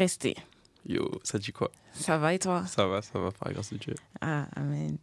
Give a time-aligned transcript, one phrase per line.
[0.00, 0.34] rester.
[0.86, 1.70] Yo, ça dit quoi?
[1.92, 2.66] Ça va et toi?
[2.66, 3.94] Ça va, ça va, par la grâce de Dieu.
[4.22, 4.96] Ah, amen.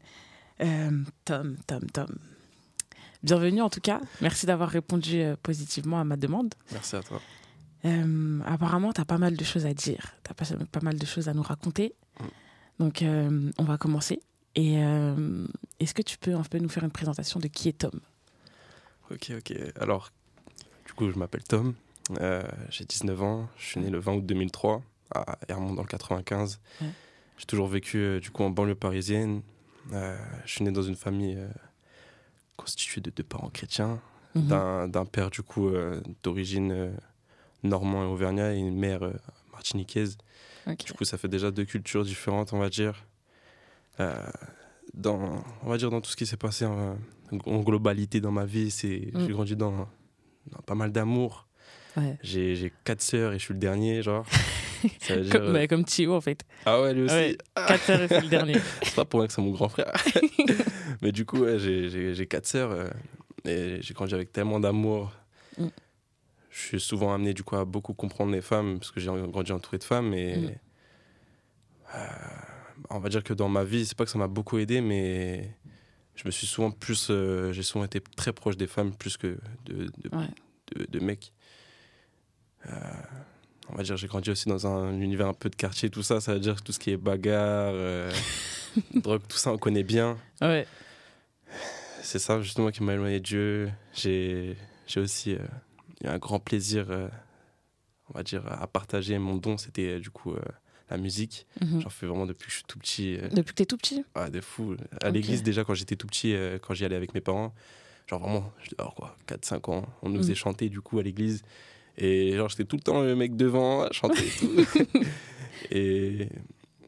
[0.59, 2.07] Euh, Tom, Tom, Tom.
[3.21, 4.01] Bienvenue en tout cas.
[4.21, 6.55] Merci d'avoir répondu euh, positivement à ma demande.
[6.71, 7.21] Merci à toi.
[7.85, 10.15] Euh, apparemment, tu as pas mal de choses à dire.
[10.23, 11.93] Tu as pas, pas mal de choses à nous raconter.
[12.19, 12.25] Mm.
[12.79, 14.19] Donc, on va commencer.
[14.55, 14.75] Et
[15.79, 17.99] est-ce que tu peux un peu nous faire une présentation de qui est Tom?
[19.11, 19.53] Ok, ok.
[19.79, 20.11] Alors,
[20.85, 21.75] du coup, je m'appelle Tom.
[22.21, 23.49] Euh, J'ai 19 ans.
[23.57, 24.81] Je suis né le 20 août 2003
[25.13, 26.59] à Hermont dans le 95.
[26.81, 26.87] Ouais.
[27.37, 29.41] J'ai toujours vécu euh, du coup en banlieue parisienne.
[29.93, 31.37] Euh, je suis né dans une famille
[32.57, 34.01] constituée de deux parents chrétiens,
[34.35, 34.91] Mhm.
[34.91, 35.69] d'un père du coup
[36.23, 36.91] d'origine
[37.63, 39.01] normand et auvergnat et une mère
[39.51, 40.17] martiniquaise.
[40.67, 40.85] Ok.
[40.85, 43.05] Du coup, ça fait déjà deux cultures différentes, on va dire.
[43.99, 44.13] Euh,
[44.93, 46.97] dans, on va dire dans tout ce qui s'est passé en,
[47.45, 49.25] en globalité dans ma vie, c'est Mm.
[49.25, 49.87] j'ai grandi dans,
[50.51, 51.46] dans pas mal d'amour.
[51.97, 52.17] Ouais.
[52.21, 54.25] J'ai quatre sœurs et je suis le dernier, genre.
[55.07, 55.83] Dire, Comme, euh, bah, comme
[56.13, 56.43] en fait.
[56.65, 57.13] Ah ouais, lui aussi.
[57.15, 57.37] Ouais.
[57.55, 58.55] Ah, Quatre sœurs et c'est le dernier.
[58.83, 59.91] c'est pas pour rien que c'est mon grand frère.
[61.01, 61.89] Mais du coup, ouais, j'ai-
[62.27, 62.87] quatre sœurs euh,
[63.45, 65.11] et j'ai grandi avec tellement d'amour.
[65.57, 65.67] Mm.
[66.51, 69.51] Je suis souvent amené du coup à beaucoup comprendre les femmes parce que j'ai grandi
[69.51, 70.51] entouré de femmes et Mm.
[71.95, 71.99] euh,
[72.91, 75.49] on va dire que dans ma vie, c'est pas que ça m'a beaucoup aidé, mais
[76.15, 79.37] je me suis souvent plus, euh, j'ai souvent été très proche des femmes plus que
[79.65, 80.27] de, de, Ouais.
[80.75, 81.33] de- de mecs.
[82.65, 82.71] Euh,
[83.69, 86.19] on va dire j'ai grandi aussi dans un univers un peu de quartier, tout ça,
[86.21, 88.11] ça veut dire tout ce qui est bagarre, euh,
[88.95, 90.17] drogue, tout ça, on connaît bien.
[90.41, 90.65] Ouais.
[92.01, 93.71] C'est ça justement qui m'a éloigné de Dieu.
[93.93, 94.55] J'ai
[94.95, 95.39] aussi euh,
[96.03, 96.87] eu un grand plaisir,
[98.09, 99.57] on va dire, à partager mon don.
[99.57, 100.33] C'était du coup
[100.89, 101.45] la musique.
[101.59, 101.81] Mhm.
[101.81, 103.17] J'en fais vraiment depuis que je suis tout petit.
[103.33, 104.05] Depuis que t'es tout petit?
[104.15, 104.77] Ah, de fou.
[105.01, 107.53] À l'église, déjà, quand j'étais tout petit, euh, quand j'y allais avec mes parents,
[108.07, 110.21] genre vraiment, j'étais alors quoi, 4-5 ans, on nous Mm.
[110.23, 111.43] faisait chanter du coup à l'église.
[111.97, 114.51] Et genre, j'étais tout le temps le mec devant à chanter et tout.
[115.71, 116.29] et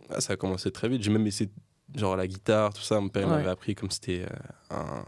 [0.09, 1.01] ah, ça a commencé très vite.
[1.03, 1.49] J'ai même essayé,
[1.95, 2.99] genre, la guitare, tout ça.
[2.99, 3.35] Mon père Ouais.
[3.37, 5.03] m'avait appris comme c'était euh, un...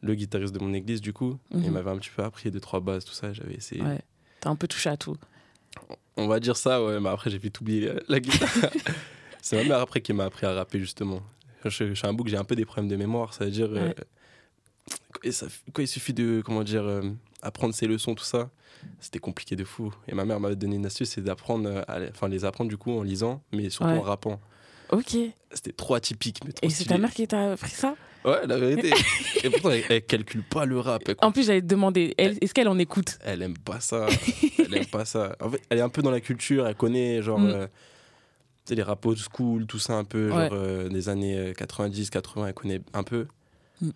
[0.00, 1.38] le guitariste de mon église, du coup.
[1.50, 1.62] Mhm.
[1.64, 3.32] Il m'avait un petit peu appris deux, trois bases, tout ça.
[3.32, 3.82] J'avais essayé.
[3.82, 4.00] Ouais.
[4.40, 5.16] T'as un peu touché à tout.
[6.16, 8.48] On va dire ça, ouais, mais après j'ai vite oublié la, guitare.
[9.42, 11.20] c'est ma mère après qui m'a appris à rapper justement.
[11.64, 13.70] Je, je suis un bouc, j'ai un peu des problèmes de mémoire, ça veut dire
[13.70, 13.94] Ouais.
[15.30, 17.02] ça- quand il suffit de comment dire euh,
[17.42, 18.50] apprendre ses leçons tout ça,
[19.00, 19.92] c'était compliqué de fou.
[20.08, 22.92] Et ma mère m'avait donné une astuce, c'est d'apprendre, euh, enfin les apprendre du coup
[22.98, 23.98] en lisant, mais surtout Ouais.
[23.98, 24.40] en rappant.
[24.90, 25.14] Ok.
[25.14, 26.88] Et C'était trop atypique, mais trop c'est stylé.
[26.90, 27.94] ta mère qui t'a appris ça?
[28.24, 28.90] Ouais, la vérité.
[29.44, 31.02] Et pourtant elle, elle calcule pas le rap.
[31.06, 33.18] Elle, En plus, j'allais te demander, est-ce qu'elle en écoute?
[33.24, 34.06] Elle aime pas ça.
[34.58, 35.36] elle aime pas ça.
[35.40, 37.46] En fait, elle est un peu dans la culture, elle connaît genre Mm.
[37.50, 37.72] euh, tu
[38.66, 42.10] sais, les rap old school, tout ça un peu, genre euh, des années euh, 90,
[42.10, 43.26] 80, elle connaît un peu.
[43.80, 43.90] Mm.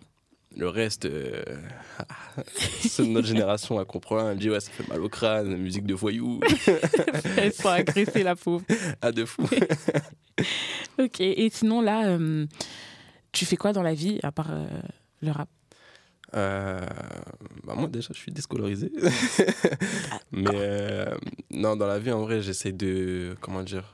[0.57, 1.43] Le reste, euh,
[2.99, 4.29] de notre génération, elle comprend.
[4.29, 6.39] Elle dit, ouais, ça fait mal au crâne, musique de voyou.
[7.37, 8.63] Elle se sent agressée, la pauvre.
[9.01, 9.43] ah, de fou.
[10.97, 11.19] Ok.
[11.19, 12.45] Et sinon, là, euh,
[13.33, 14.65] tu fais quoi dans la vie à part euh,
[15.21, 15.49] le rap?
[16.35, 16.79] Euh,
[17.63, 18.91] bah moi, déjà, je suis déscolarisé.
[20.31, 21.15] Mais euh,
[21.51, 23.35] non, dans la vie, en vrai, j'essaie de.
[23.41, 23.93] Comment dire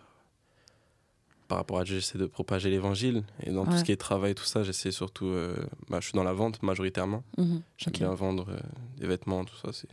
[1.51, 3.25] Par rapport à j'essaie de propager l'évangile.
[3.43, 5.25] Et dans tout ce qui est travail, tout ça, j'essaie surtout.
[5.25, 5.53] euh,
[5.89, 7.25] bah, je suis dans la vente majoritairement.
[7.37, 7.61] Mhm.
[7.77, 8.57] J'aime bien vendre euh,
[8.97, 9.73] des vêtements, tout ça.
[9.73, 9.89] c'est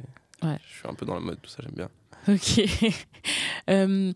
[0.47, 0.57] Ouais.
[0.71, 1.89] Je suis un peu dans la mode, tout ça, j'aime bien.
[2.29, 2.95] Ok.
[3.71, 4.13] Euh,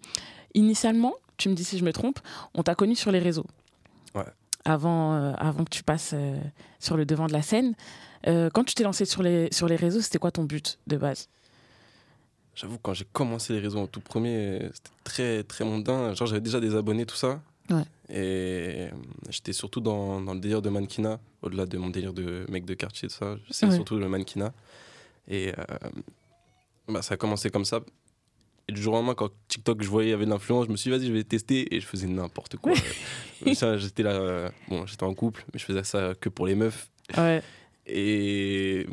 [0.54, 2.20] initialement, tu me dis si je me trompe,
[2.54, 3.44] on t'a connu sur les réseaux.
[4.14, 4.24] Ouais.
[4.64, 6.14] Avant, avant que tu passes
[6.78, 7.74] sur le devant de la scène.
[8.24, 11.28] Quand tu t'es lancé sur les, sur les réseaux, c'était quoi ton but de base?
[12.54, 16.12] J'avoue, quand j'ai commencé les réseaux en tout premier, c'était très, très mondain.
[16.14, 17.40] Genre, j'avais déjà des abonnés, tout ça.
[17.70, 17.82] Ouais.
[18.10, 18.90] Et euh,
[19.30, 22.74] j'étais surtout dans, dans le délire de mannequinat, au-delà de mon délire de mec de
[22.74, 23.36] quartier, tout ça.
[23.50, 23.74] C'est Ouais.
[23.74, 24.52] surtout le mannequinat.
[25.28, 25.64] Et euh,
[26.88, 27.80] bah, ça a commencé comme ça.
[28.68, 30.70] Et du jour au lendemain, quand TikTok, je voyais, il y avait de l'influence, je
[30.70, 31.74] me suis dit, vas-y, je vais tester.
[31.74, 32.74] Et je faisais n'importe quoi.
[33.54, 36.54] Ça, j'étais là, euh, bon, j'étais en couple, mais je faisais ça que pour les
[36.54, 36.90] meufs.
[37.16, 37.42] Ouais.
[37.86, 38.86] Et,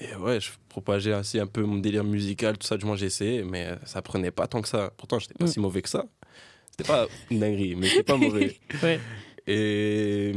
[0.00, 2.76] et ouais, je propageais aussi un peu mon délire musical, tout ça.
[2.76, 4.90] Du moins, j'ai essayé, mais euh, ça prenait pas tant que ça.
[4.96, 5.48] Pourtant, j'étais pas Mm.
[5.48, 6.06] si mauvais que ça.
[6.70, 8.56] C'était pas une dinguerie, mais c'était pas mauvais.
[8.82, 9.00] Ouais.
[9.46, 10.32] Et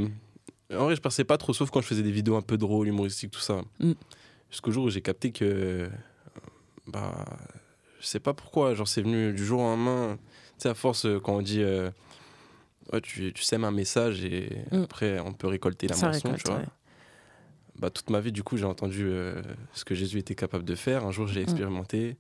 [0.72, 2.88] en vrai, je perçais pas trop, sauf quand je faisais des vidéos un peu drôles,
[2.88, 3.62] humoristiques, tout ça.
[3.80, 3.92] Mm.
[4.50, 5.90] Jusqu'au jour où j'ai capté que.
[6.88, 7.26] Bah.
[8.00, 10.18] Je sais pas pourquoi, genre, c'est venu du jour au lendemain.
[10.58, 11.62] Tu sais, à force, euh, quand on dit.
[11.62, 11.90] euh,
[12.92, 14.84] ouais, tu, tu sèmes un message et Mm.
[14.84, 16.60] après, on peut récolter la Ça moisson, récolte, tu vois.
[16.60, 16.66] ouais.
[17.80, 19.42] Bah, toute ma vie, du coup, j'ai entendu euh,
[19.74, 21.06] ce que Jésus était capable de faire.
[21.06, 22.18] Un jour, j'ai expérimenté,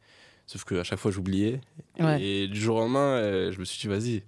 [0.47, 1.61] sauf qu'à chaque fois, j'oubliais.
[1.99, 2.21] Ouais.
[2.23, 4.23] Et du jour au lendemain, euh, je me suis dit, vas-y,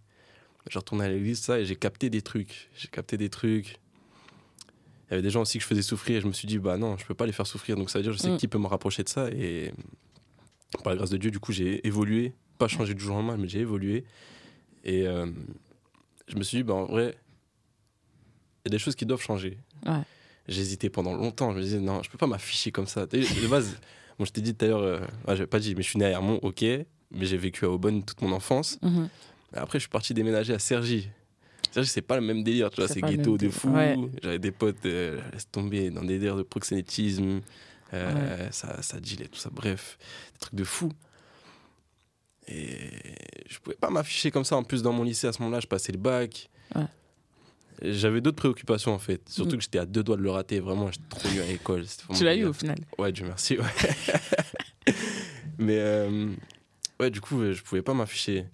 [0.70, 2.70] je retourne à l'église, ça, et j'ai capté des trucs.
[2.76, 3.80] J'ai capté des trucs.
[5.08, 6.58] Il y avait des gens aussi que je faisais souffrir, et je me suis dit,
[6.60, 7.76] bah non, je peux pas les faire souffrir.
[7.76, 8.38] Donc ça veut dire, je sais Mm.
[8.38, 9.30] qui peut me rapprocher de ça.
[9.32, 9.72] Et
[10.84, 13.38] par la grâce de Dieu, du coup, j'ai évolué pas changé du jour au lendemain,
[13.38, 14.06] mais j'ai évolué.
[14.84, 15.26] Et euh,
[16.28, 17.18] je me suis dit, bah, en vrai,
[18.64, 19.58] il y a des choses qui doivent changer.
[19.86, 20.02] Ouais.
[20.48, 21.52] Hésité pendant longtemps.
[21.52, 23.06] Je me disais, non, je peux pas m'afficher comme ça.
[23.06, 23.78] De base,
[24.20, 26.00] bon, je t'ai dit tout à l'heure, euh, ouais, j'avais pas dit, mais je suis
[26.00, 28.78] né à Hermont, ok, mais j'ai vécu à Aubonne toute mon enfance.
[28.82, 29.10] Mhm.
[29.54, 31.10] Après, je suis parti déménager à Cergy.
[31.72, 33.70] Cergy, c'est pas le même délire, tu vois, C'est ghetto de fou.
[33.70, 33.96] Ouais.
[34.22, 37.42] J'avais des potes, euh, laisse tomber, dans des délires de proxénétisme,
[37.94, 39.98] euh, ça, ça dealait, tout ça, bref,
[40.34, 40.92] des trucs de fou.
[42.48, 42.92] Et
[43.50, 44.56] je pouvais pas m'afficher comme ça.
[44.56, 46.50] En plus, dans mon lycée, à ce moment-là, je passais le bac.
[46.76, 46.84] Ouais.
[47.82, 49.28] J'avais d'autres préoccupations, en fait.
[49.30, 49.58] Surtout Mm.
[49.58, 50.60] que j'étais à deux doigts de le rater.
[50.60, 51.86] Vraiment, j'étais trop nul à l'école.
[52.16, 52.78] Tu l'as eu au final.
[52.98, 53.58] Ouais, Dieu merci.
[53.58, 53.66] Ouais.
[55.58, 56.32] Mais euh,
[57.00, 58.46] ouais, du coup, je pouvais pas m'afficher.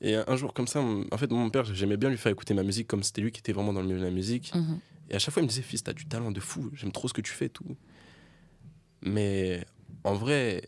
[0.00, 2.62] Et un jour comme ça, en fait, mon père, j'aimais bien lui faire écouter ma
[2.62, 4.54] musique comme c'était lui qui était vraiment dans le milieu de la musique.
[4.54, 4.78] Mhm.
[5.10, 7.08] Et à chaque fois, il me disait, fils, t'as du talent de fou, j'aime trop
[7.08, 7.76] ce que tu fais, tout.
[9.02, 9.64] Mais
[10.04, 10.62] en vrai,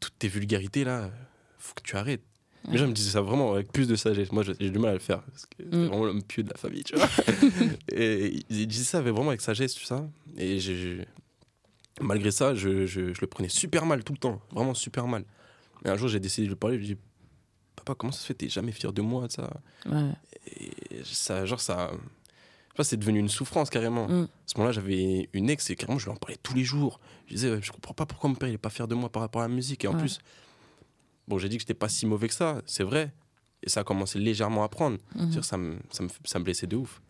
[0.00, 1.10] toutes tes vulgarités là,
[1.58, 2.24] faut que tu arrêtes.
[2.68, 4.32] Mais je me disais ça vraiment avec plus de sagesse.
[4.32, 5.86] Moi, j'ai du mal à le faire parce que c'est Mm.
[5.86, 7.08] vraiment l'homme pieux de la famille, tu vois.
[7.92, 10.06] et il disait ça vraiment avec sagesse, tout ça.
[10.36, 11.06] Et j'ai-
[12.00, 15.24] malgré ça, je, je- je le prenais super mal tout le temps, vraiment super mal.
[15.84, 16.76] Et un jour, j'ai décidé de lui parler.
[16.76, 17.00] Je lui ai dit,
[17.76, 19.50] papa, comment ça se fait T'es jamais fier de moi, ça?
[19.86, 20.10] Ouais.
[20.46, 20.70] et
[21.04, 21.90] ça, genre, ça.
[22.76, 24.08] Je sais c'est devenu une souffrance carrément.
[24.08, 24.22] Mm.
[24.24, 26.98] À ce moment-là, j'avais une ex et carrément, je lui en parlais tous les jours.
[27.28, 29.22] Je disais, je comprends pas pourquoi mon père il est pas fier de moi par
[29.22, 29.84] rapport à la musique.
[29.84, 30.00] Et en Ouais.
[30.00, 30.18] plus,
[31.28, 33.12] bon, j'ai dit que j'étais pas si mauvais que ça, c'est vrai.
[33.62, 34.98] Et ça a commencé légèrement à prendre.
[35.14, 35.42] Mhm.
[35.42, 37.00] Ça me, ça, me, ça me blessait de ouf.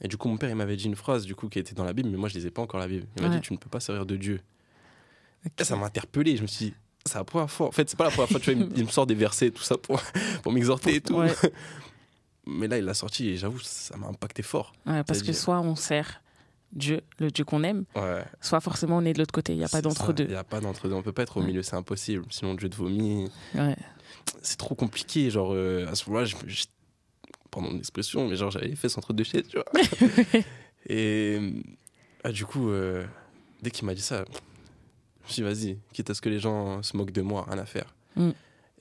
[0.00, 1.84] Et du coup, mon père, il m'avait dit une phrase du coup, qui était dans
[1.84, 3.06] la Bible, mais moi, je lisais pas encore la Bible.
[3.16, 3.34] Il m'a Ouais.
[3.36, 4.40] dit, tu ne peux pas servir de Dieu.
[5.58, 6.36] Et ça m'a interpellé.
[6.36, 6.74] Je me suis dit,
[7.04, 7.66] c'est la première fois.
[7.68, 9.62] En fait, c'est pas la première fois, tu vois, il, me- sort des versets, tout
[9.62, 10.00] ça, pour,
[10.42, 11.16] pour m'exhorter et tout.
[11.16, 11.34] Ouais.
[12.46, 14.72] Mais là, il l'a sorti et j'avoue, ça m'a impacté fort.
[14.86, 16.22] Ouais, parce que soit on sert
[16.72, 18.24] Dieu, le Dieu qu'on aime, Ouais.
[18.40, 19.52] soit forcément on est de l'autre côté.
[19.52, 20.24] Il n'y a pas d'entre-deux.
[20.24, 20.94] Il n'y a pas d'entre-deux.
[20.94, 22.24] On peut pas être au milieu, c'est impossible.
[22.30, 23.28] Sinon, Dieu te vomit.
[23.54, 23.76] Ouais.
[24.42, 25.30] C'est trop compliqué.
[25.30, 26.28] Genre, euh, à ce moment-là,
[27.50, 29.66] pardon l'expression, mais genre, j'avais les fesses entre deux chaises, tu vois.
[30.88, 31.38] Et
[32.24, 33.04] ah, du coup, euh,
[33.62, 36.38] dès qu'il m'a dit ça, je me suis dit, vas-y, quitte à ce que les
[36.38, 37.94] gens se moquent de moi, rien à faire.
[38.16, 38.30] Mm.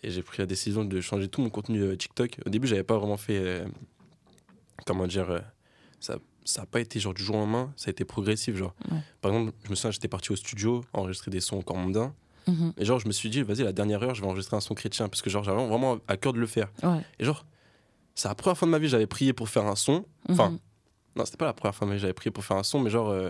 [0.03, 2.37] Et j'ai pris la décision de changer tout mon contenu euh, TikTok.
[2.45, 3.37] Au début, j'avais pas vraiment fait.
[3.37, 3.65] euh,
[4.85, 5.41] comment dire
[5.99, 6.17] Ça
[6.49, 8.55] ça n'a pas été genre du jour au lendemain, ça a été progressif.
[8.55, 8.73] Genre.
[8.91, 8.97] Ouais.
[9.21, 12.13] Par exemple, je me souviens, j'étais parti au studio, enregistrer des sons encore mondains.
[12.47, 12.73] Mhm.
[12.77, 14.73] Et genre, je me suis dit, vas-y, la dernière heure, je vais enregistrer un son
[14.73, 15.07] chrétien.
[15.09, 16.69] Parce que genre, j'avais vraiment à cœur de le faire.
[16.83, 17.01] Ouais.
[17.19, 17.45] Et genre,
[18.15, 20.05] c'est la première fois de ma vie, j'avais prié pour faire un son.
[20.29, 20.59] Enfin, Mhm.
[21.15, 22.79] non, c'était pas la première fois de ma vie, j'avais prié pour faire un son,
[22.79, 23.29] mais genre, euh,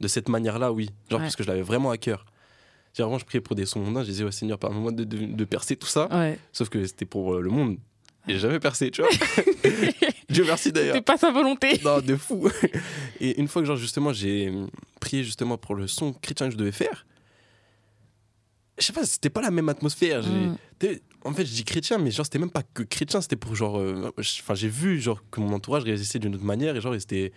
[0.00, 0.90] de cette manière-là, oui.
[1.10, 1.26] Genre, Ouais.
[1.26, 2.24] parce que je l'avais vraiment à cœur.
[2.94, 5.26] Genre, vraiment, je priais pour des sons mondains, je disais, ouais, Seigneur, permets-moi de, de,
[5.26, 6.08] de percer tout ça.
[6.52, 7.76] Sauf que c'était pour euh, le monde.
[8.26, 9.10] Et j'ai jamais percé, tu vois.
[10.42, 10.94] Dieu merci d'ailleurs.
[10.94, 11.80] C'était pas sa volonté.
[11.84, 12.48] Non, de fou.
[13.20, 14.52] Et une fois que, genre, justement, j'ai
[15.00, 17.06] prié justement pour le son chrétien que je devais faire,
[18.78, 20.22] je sais pas, c'était pas la même atmosphère.
[20.22, 20.56] J'ai- Mm.
[21.24, 23.78] En fait, je dis chrétien, mais genre, c'était même pas que chrétien, c'était pour genre.
[23.80, 27.02] euh, Enfin, j'ai vu, genre, que mon entourage réagissait d'une autre manière et genre, ils
[27.02, 27.32] étaient.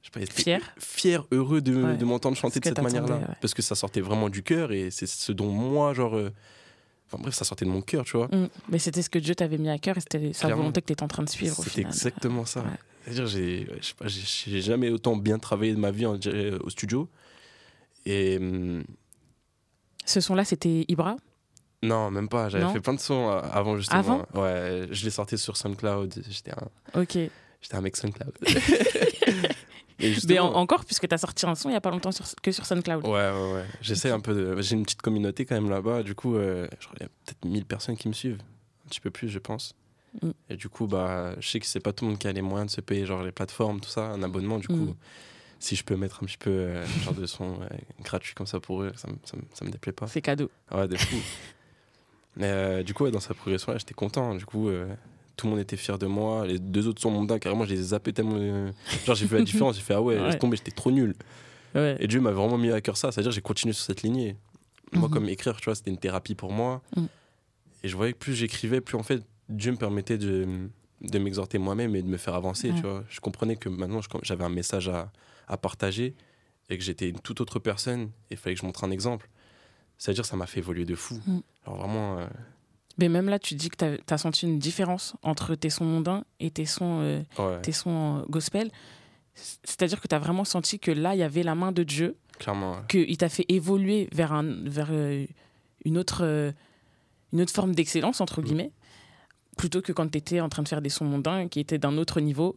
[0.00, 0.74] Je sais pas, Fier.
[0.78, 1.96] fiers, heureux de, Ouais.
[1.98, 3.16] de m'entendre chanter de cette manière-là.
[3.16, 3.24] ouais.
[3.42, 6.16] Parce que ça sortait vraiment du cœur et c'est ce dont moi, genre.
[6.16, 6.30] euh,
[7.12, 8.28] Enfin, bref, ça sortait de mon cœur, tu vois.
[8.28, 8.48] Mm.
[8.70, 10.92] Mais c'était ce que Dieu t'avait mis à cœur et c'était sa volonté que tu
[10.92, 12.60] étais en train de suivre C'était exactement ça.
[12.60, 12.66] Ouais.
[13.04, 16.06] C'est-à-dire, j'ai, ouais, je sais pas, j'ai, j'ai jamais autant bien travaillé de ma vie
[16.18, 17.08] dirait, au studio.
[18.06, 18.84] Et hum,
[20.04, 21.16] Ce son-là, c'était Ibra?
[21.82, 22.48] Non, même pas.
[22.48, 23.98] J'avais fait plein de sons euh, avant justement.
[23.98, 24.26] Avant?
[24.34, 26.22] Ouais, je l'ai sorti sur SoundCloud.
[26.30, 27.18] J'étais un, Ok.
[27.62, 28.32] J'étais un mec SoundCloud.
[30.28, 32.26] Mais en- encore, puisque tu as sorti un son il n'y a pas longtemps sur-
[32.42, 33.04] que sur SoundCloud.
[33.06, 33.64] Ouais, ouais, ouais.
[33.80, 34.60] J'essaie un peu de.
[34.60, 36.02] J'ai une petite communauté quand même là-bas.
[36.02, 38.40] Du coup, euh, qu'il y a peut-être 1000 personnes qui me suivent.
[38.84, 39.74] Un petit peu plus, je pense.
[40.20, 40.30] Mm.
[40.50, 42.42] Et du coup, bah, je sais que c'est pas tout le monde qui a les
[42.42, 44.58] moyens de se payer genre les plateformes, tout ça, un abonnement.
[44.58, 44.94] Du coup, Mm.
[45.60, 47.66] si je peux mettre un petit peu euh, genre de son euh,
[48.02, 50.08] gratuit comme ça pour eux, ça, me- ça, me- ça me déplaît pas.
[50.08, 50.50] C'est cadeau.
[50.72, 51.16] Ouais, de fou.
[52.36, 54.34] Mais euh, du coup, ouais, dans sa progression là, j'étais content.
[54.34, 54.92] Du coup, euh,
[55.36, 56.46] tout le monde était fier de moi.
[56.46, 58.36] Les deux autres sons mondains, carrément, je les ai zappés tellement.
[58.36, 58.70] euh,
[59.06, 59.76] Genre, j'ai vu la différence.
[59.76, 60.26] J'ai fait, ah ouais, Ouais.
[60.26, 61.14] laisse tomber, j'étais trop nul.
[61.74, 61.96] Ouais.
[62.00, 63.10] Et Dieu m'a vraiment mis à cœur ça.
[63.12, 64.36] C'est-à-dire, j'ai continué sur cette lignée.
[64.92, 65.14] Moi, Mhm.
[65.14, 66.82] comme écrire, tu vois, c'était une thérapie pour moi.
[66.96, 67.08] Mhm.
[67.84, 70.68] Et je voyais que plus j'écrivais, plus en fait, Dieu me permettait de,
[71.00, 73.02] de m'exhorter moi-même et de me faire avancer, tu vois.
[73.08, 75.10] Je comprenais que maintenant, j'avais un message à,
[75.48, 76.14] à partager
[76.70, 79.28] et que j'étais une toute autre personne et il fallait que je montre un exemple.
[79.98, 81.20] C'est-à-dire, ça m'a fait évoluer de fou.
[81.26, 81.42] Mhm.
[81.66, 82.26] Alors vraiment, euh,
[82.98, 86.24] Mais même là, tu dis que tu as, senti une différence entre tes sons mondains
[86.40, 88.70] et tes sons, euh, ouais, tes sons euh, gospel.
[89.34, 92.16] C'est-à-dire que tu as vraiment senti que là, il y avait la main de Dieu,
[92.38, 92.72] clairement.
[92.72, 92.78] ouais.
[92.88, 95.24] qu'il t'a fait évoluer vers, un, vers euh,
[95.86, 96.52] une, autre, euh,
[97.32, 98.44] une autre forme d'excellence, entre Mm.
[98.44, 98.70] guillemets,
[99.56, 101.96] plutôt que quand tu étais en train de faire des sons mondains qui étaient d'un
[101.96, 102.56] autre niveau,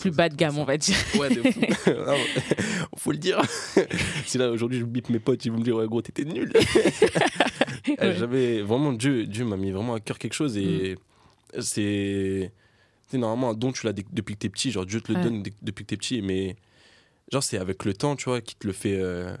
[0.00, 0.60] plus bas de gamme, ça.
[0.60, 0.96] on va dire.
[1.18, 1.60] Ouais, de fou.
[2.06, 2.16] Non,
[2.96, 3.40] faut le dire.
[4.26, 6.52] si là, aujourd'hui, je bip mes potes, ils vont me dire, ouais, gros, t'étais nul.
[8.18, 10.96] J'avais vraiment Dieu, Dieu m'a mis vraiment à cœur quelque chose et
[11.56, 11.60] Mm.
[11.62, 12.52] c'est
[13.10, 15.24] c'est normalement un don tu l'as depuis que t'es petit, genre Dieu te le Ouais.
[15.24, 16.56] donne depuis que t'es petit, mais
[17.32, 19.34] genre c'est avec le temps, tu vois, qui te le fait, euh,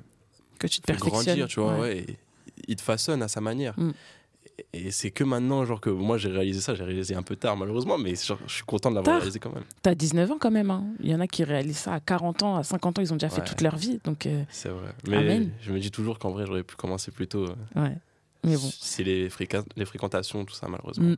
[0.58, 1.98] que tu te fait grandir, tu vois, Ouais.
[1.98, 2.06] et
[2.66, 3.78] il te façonne à sa manière.
[3.78, 3.90] Mm.
[4.72, 7.56] Et c'est que maintenant, genre que moi j'ai réalisé ça, j'ai réalisé un peu tard
[7.56, 9.62] malheureusement, mais genre, je suis content de l'avoir réalisé quand même.
[9.82, 10.70] T'as 19 ans quand même.
[10.70, 10.84] hein.
[11.00, 13.16] Il y en a qui réalisent ça à 40 ans, à 50 ans, ils ont
[13.16, 14.00] déjà fait toute leur vie.
[14.02, 14.88] Donc, euh, C'est vrai.
[15.06, 15.50] Mais Amen.
[15.60, 17.44] je me dis toujours qu'en vrai j'aurais pu commencer plus tôt.
[17.44, 17.96] euh, ouais.
[18.44, 18.70] Mais bon.
[18.80, 19.28] C'est les,
[19.76, 21.10] les fréquentations, tout ça malheureusement.
[21.10, 21.16] Mm.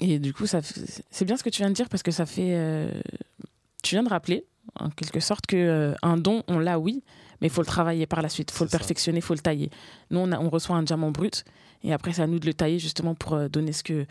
[0.00, 0.60] Et du coup, ça
[1.10, 2.54] c'est bien ce que tu viens de dire parce que ça fait.
[2.54, 2.90] euh,
[3.82, 4.44] Tu viens de rappeler,
[4.78, 7.02] en quelque sorte, que euh, un don, on l'a, oui,
[7.40, 8.50] mais il faut le travailler par la suite.
[8.52, 9.70] Il faut le perfectionner, il faut le tailler.
[10.10, 11.44] Nous, on, a- on reçoit un diamant brut
[11.82, 14.06] et après, c'est à nous de le tailler justement pour euh, donner ce que,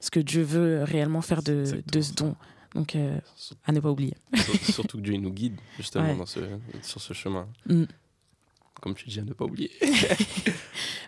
[0.00, 2.34] ce que Dieu veut réellement faire de, de ce don.
[2.74, 3.18] Donc, euh,
[3.66, 4.14] à ne pas oublier.
[4.34, 6.16] sur- Surtout que Dieu nous guide justement Ouais.
[6.16, 6.40] dans ce,
[6.82, 7.46] sur ce chemin.
[7.66, 7.84] Mm.
[8.82, 9.70] Comme tu dis, à ne pas oublier.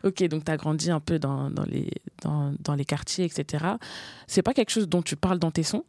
[0.05, 1.91] Ok, donc tu as grandi un peu dans, dans les,
[2.21, 3.65] dans, dans les quartiers, etc.
[4.27, 5.85] C'est pas quelque chose dont tu parles dans tes sons.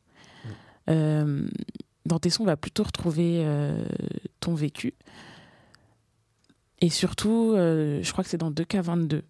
[0.89, 1.45] Euh,
[2.05, 3.85] dans tes sons, on va plutôt retrouver euh,
[4.39, 4.93] ton vécu.
[6.79, 9.23] Et surtout, euh, je crois que c'est dans 2K22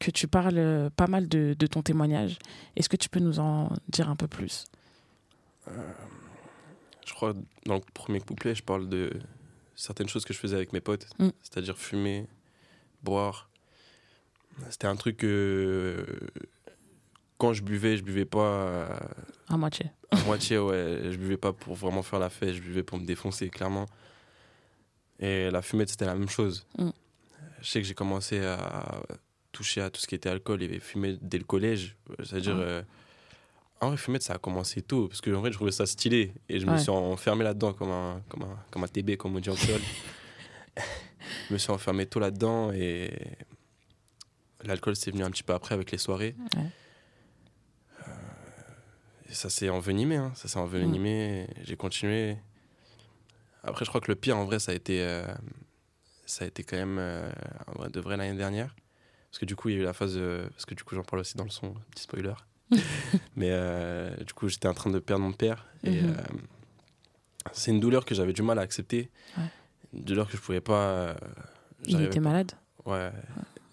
[0.00, 2.38] que tu parles pas mal de, de ton témoignage.
[2.74, 4.64] Est-ce que tu peux nous en dire un peu plus?
[7.06, 9.12] Je crois que dans le premier couplet, je parle de
[9.76, 11.28] certaines choses que je faisais avec mes potes, Mm.
[11.42, 12.26] c'est-à-dire fumer,
[13.02, 13.48] boire.
[14.70, 16.06] C'était un truc que
[17.38, 19.00] quand je buvais, je buvais pas
[19.48, 19.86] À moitié.
[20.12, 21.10] à moitié, ouais.
[21.10, 23.86] Je buvais pas pour vraiment faire la fête, je buvais pour me défoncer, clairement.
[25.18, 26.66] Et la fumette, c'était la même chose.
[26.78, 26.90] Mm.
[27.60, 29.02] Je sais que j'ai commencé à
[29.52, 31.96] toucher à tout ce qui était alcool et fumer dès le collège.
[32.22, 32.56] C'est-à-dire.
[32.56, 32.62] Ouais.
[32.64, 32.82] euh,
[33.84, 36.32] en vrai, fumette, ça a commencé tôt, parce que en vrai, je trouvais ça stylé.
[36.48, 39.40] Et je me suis enfermé là-dedans comme un, comme, un, comme un TB, comme on
[39.40, 39.80] dit en créole.
[41.48, 43.12] je me suis enfermé tôt là-dedans et
[44.64, 46.34] l'alcool, c'est venu un petit peu après avec les soirées.
[46.56, 46.70] Ouais.
[49.30, 50.32] Et ça s'est envenimé, hein.
[50.34, 51.48] ça s'est envenimé.
[51.62, 52.36] J'ai continué.
[53.62, 55.26] Après, je crois que le pire, en vrai, ça a été, euh,
[56.26, 57.30] ça a été quand même euh,
[57.66, 58.74] en vrai, de vrai l'année dernière.
[59.30, 60.18] Parce que du coup, il y a eu la phase.
[60.50, 62.34] Parce que du coup, j'en parle aussi dans le son, petit spoiler.
[63.36, 65.66] Mais euh, du coup, j'étais en train de perdre mon père.
[65.82, 66.10] Et Mhm.
[66.10, 66.36] euh,
[67.52, 69.10] c'est une douleur que j'avais du mal à accepter.
[69.36, 69.44] Ouais.
[69.92, 70.82] Une douleur que je pouvais pas.
[70.88, 71.14] euh,
[71.86, 72.28] Il était pas.
[72.28, 72.52] malade
[72.86, 73.10] Ouais.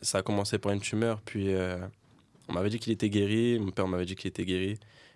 [0.02, 1.78] Ça a commencé par une tumeur, puis euh,
[2.48, 4.72] on m'avait dit qu'il était guéri, mon père m'avait dit qu'il était guéri.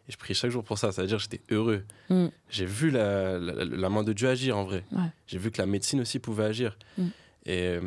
[0.07, 1.83] Et je priais chaque jour pour ça, ça veut dire que j'étais heureux.
[2.09, 2.27] Mm.
[2.49, 4.83] J'ai vu la, la, la main de Dieu agir en vrai.
[4.91, 5.07] Ouais.
[5.27, 6.77] J'ai vu que la médecine aussi pouvait agir.
[6.97, 7.07] Mm.
[7.47, 7.79] Et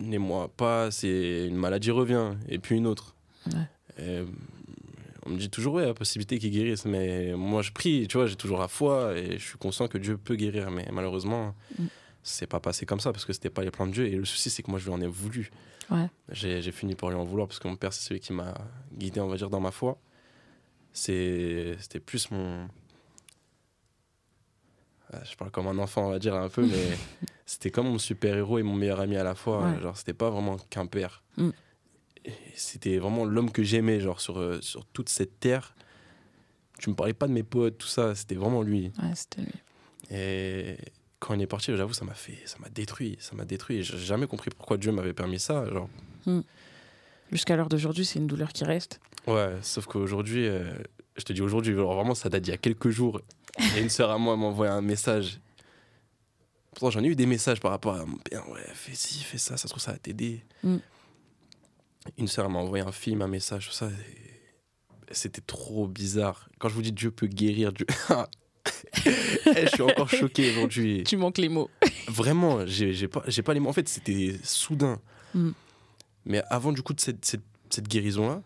[0.00, 3.14] les mois passent et une maladie revient, et puis une autre.
[3.46, 3.52] Ouais.
[4.00, 4.26] Euh,
[5.26, 8.26] on me dit toujours, ouais, la possibilité qu'il guérisse, mais moi je prie, tu vois,
[8.26, 11.84] j'ai toujours la foi et je suis conscient que Dieu peut guérir, mais malheureusement, Mm.
[12.22, 14.06] c'est pas passé comme ça parce que c'était pas les plans de Dieu.
[14.06, 15.50] Et le souci, c'est que moi je lui en ai voulu.
[15.90, 16.08] Ouais.
[16.30, 18.54] J'ai fini par lui en vouloir parce que mon père, c'est celui qui m'a
[18.96, 19.98] guidé, on va dire, dans ma foi.
[20.92, 22.68] C'était plus mon.
[25.12, 26.96] Ah, Je parle comme un enfant, on va dire, un peu, mais
[27.46, 29.62] c'était comme mon super-héros et mon meilleur ami à la fois.
[29.64, 29.80] Ouais.
[29.80, 31.22] Genre, c'était pas vraiment qu'un père.
[31.36, 31.50] Mm.
[32.24, 35.74] Et C'était vraiment l'homme que j'aimais, genre, sur, euh, sur toute cette terre.
[36.78, 38.92] Tu me parlais pas de mes potes, tout ça, c'était vraiment lui.
[39.02, 39.52] Ouais, c'était lui.
[40.10, 40.76] Et
[41.18, 43.82] quand il est parti, j'avoue, ça m'a fait, ça m'a détruit, ça m'a détruit.
[43.82, 45.68] J'ai jamais compris pourquoi Dieu m'avait permis ça.
[45.68, 45.88] Genre,
[47.32, 49.00] Jusqu'à l'heure d'aujourd'hui, c'est une douleur qui reste.
[49.26, 50.72] ouais, sauf qu'aujourd'hui, euh,
[51.16, 53.20] je te dis aujourd'hui, vraiment, ça date d'il y a quelques jours.
[53.58, 55.40] A une sœur à moi m'a envoyé un message.
[56.70, 58.48] Pourtant, j'en ai eu des messages par rapport à mon père.
[58.50, 60.44] Ouais, fais ci, fais ça, ça se trouve, ça va t'aider.
[60.62, 60.76] Mm.
[62.16, 63.90] Une sœur m'a envoyé un film, un message, tout ça.
[65.10, 66.48] C'était trop bizarre.
[66.58, 67.86] Quand je vous dis Dieu peut guérir, Dieu.
[69.06, 71.02] Eh, je suis encore choqué aujourd'hui.
[71.04, 71.70] Tu manques les mots.
[72.08, 73.70] Vraiment, j'ai j'ai pas, j'ai pas les mots.
[73.70, 75.00] En fait, c'était soudain.
[75.34, 75.50] Mm.
[76.26, 78.42] Mais avant, du coup, de cette, cette, cette guérison-là,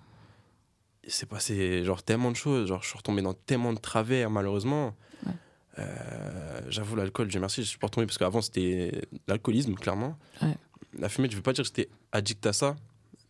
[1.05, 2.69] il s'est passé genre tellement de choses.
[2.69, 4.95] Genre, je suis retombé dans tellement de travers, malheureusement.
[5.27, 5.33] Ouais.
[5.81, 10.17] Euh, J'avoue, l'alcool, Dieu merci, je suis pas retombé parce qu'avant, c'était l'alcoolisme, clairement.
[10.41, 10.57] Ouais.
[10.99, 12.77] La fumée, je veux pas dire que j'étais addict à ça,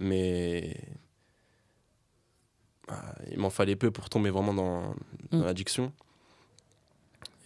[0.03, 0.77] mais.
[2.89, 4.95] Ah, il m'en fallait peu pour tomber vraiment dans,
[5.31, 5.45] dans Mm.
[5.45, 5.93] l'addiction.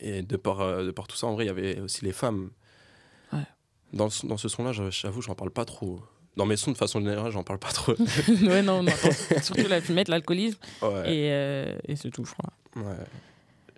[0.01, 2.13] Et de par, euh, de par tout ça, en vrai, il y avait aussi les
[2.13, 2.51] femmes.
[3.33, 3.45] Ouais.
[3.93, 6.01] Dans, ce- dans ce son-là, je- j'avoue, j'en parle pas trop.
[6.37, 7.95] Dans mes sons, de façon générale, j'en parle pas trop.
[8.43, 8.85] ouais, non.
[9.43, 10.59] Surtout la fumette, l'alcoolisme.
[10.83, 12.53] ouais, Et, euh, et c'est tout, je crois.
[12.77, 12.97] ouais.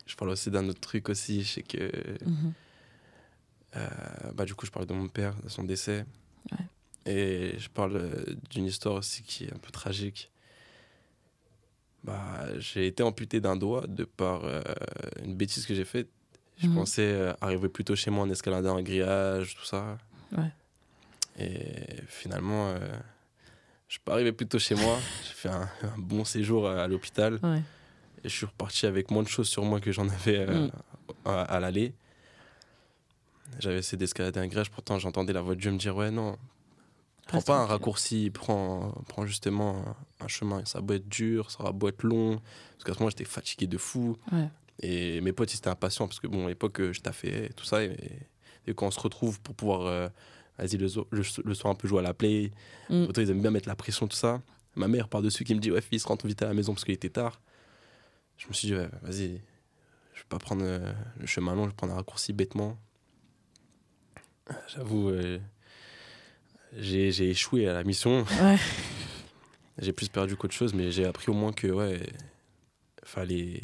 [0.06, 1.92] Je parle aussi d'un autre truc aussi, je sais que...
[2.25, 2.52] Mhm.
[3.76, 3.88] euh,
[4.35, 6.04] bah, du coup, je parle de mon père, de son décès.
[6.50, 6.64] Ouais.
[7.08, 10.30] Et je parle euh, d'une histoire aussi qui est un peu tragique.
[12.04, 14.60] Bah, j'ai été amputé d'un doigt de par euh,
[15.24, 16.08] une bêtise que j'ai faite.
[16.58, 16.74] Je Mhm.
[16.74, 19.96] pensais euh, arriver plutôt chez moi en escaladant un grillage, tout ça.
[20.36, 20.50] Ouais.
[21.38, 22.78] Et finalement, euh,
[23.88, 24.98] je suis pas arrivé plus tôt chez moi.
[25.26, 27.38] J'ai fait un, un bon séjour à, à l'hôpital.
[27.42, 27.62] Ouais.
[28.24, 30.70] Et je suis reparti avec moins de choses sur moi que j'en avais euh, Mm.
[31.24, 31.94] à, à l'aller.
[33.60, 36.36] J'avais essayé d'escalader un grège, pourtant j'entendais la voix de Dieu me dire Ouais, non,
[37.28, 40.64] prends pas un raccourci, prends, prends justement un, un chemin.
[40.64, 42.40] Ça va beau être dur, ça va beau être long.
[42.73, 44.16] Parce qu'à ce moment, j'étais fatigué de fou.
[44.32, 44.49] Ouais.
[44.80, 47.85] Et mes potes, ils étaient impatients parce que, bon, à l'époque, je taffais tout ça.
[47.85, 47.97] Et,
[48.66, 50.08] et quand on se retrouve pour pouvoir, euh,
[50.58, 52.50] vas-y, le, so- le, le soir, un peu jouer à la play,
[52.90, 53.02] Mm.
[53.04, 54.40] Autant ils aiment bien mettre la pression, tout ça.
[54.75, 56.94] Ma mère par-dessus qui me dit Ouais, fils, rentre vite à la maison parce qu'il
[56.94, 57.40] était tard.
[58.38, 59.42] Je me suis dit Ouais, vas-y,
[60.14, 62.78] je vais pas prendre euh, le chemin long, je vais prendre un raccourci bêtement.
[64.68, 65.38] J'avoue, euh,
[66.76, 68.25] j'ai j'ai échoué à la mission.
[68.42, 68.56] Ouais.
[69.80, 72.00] J'ai plus perdu qu'autre chose, mais j'ai appris au moins que, ouais,
[73.04, 73.60] fallait.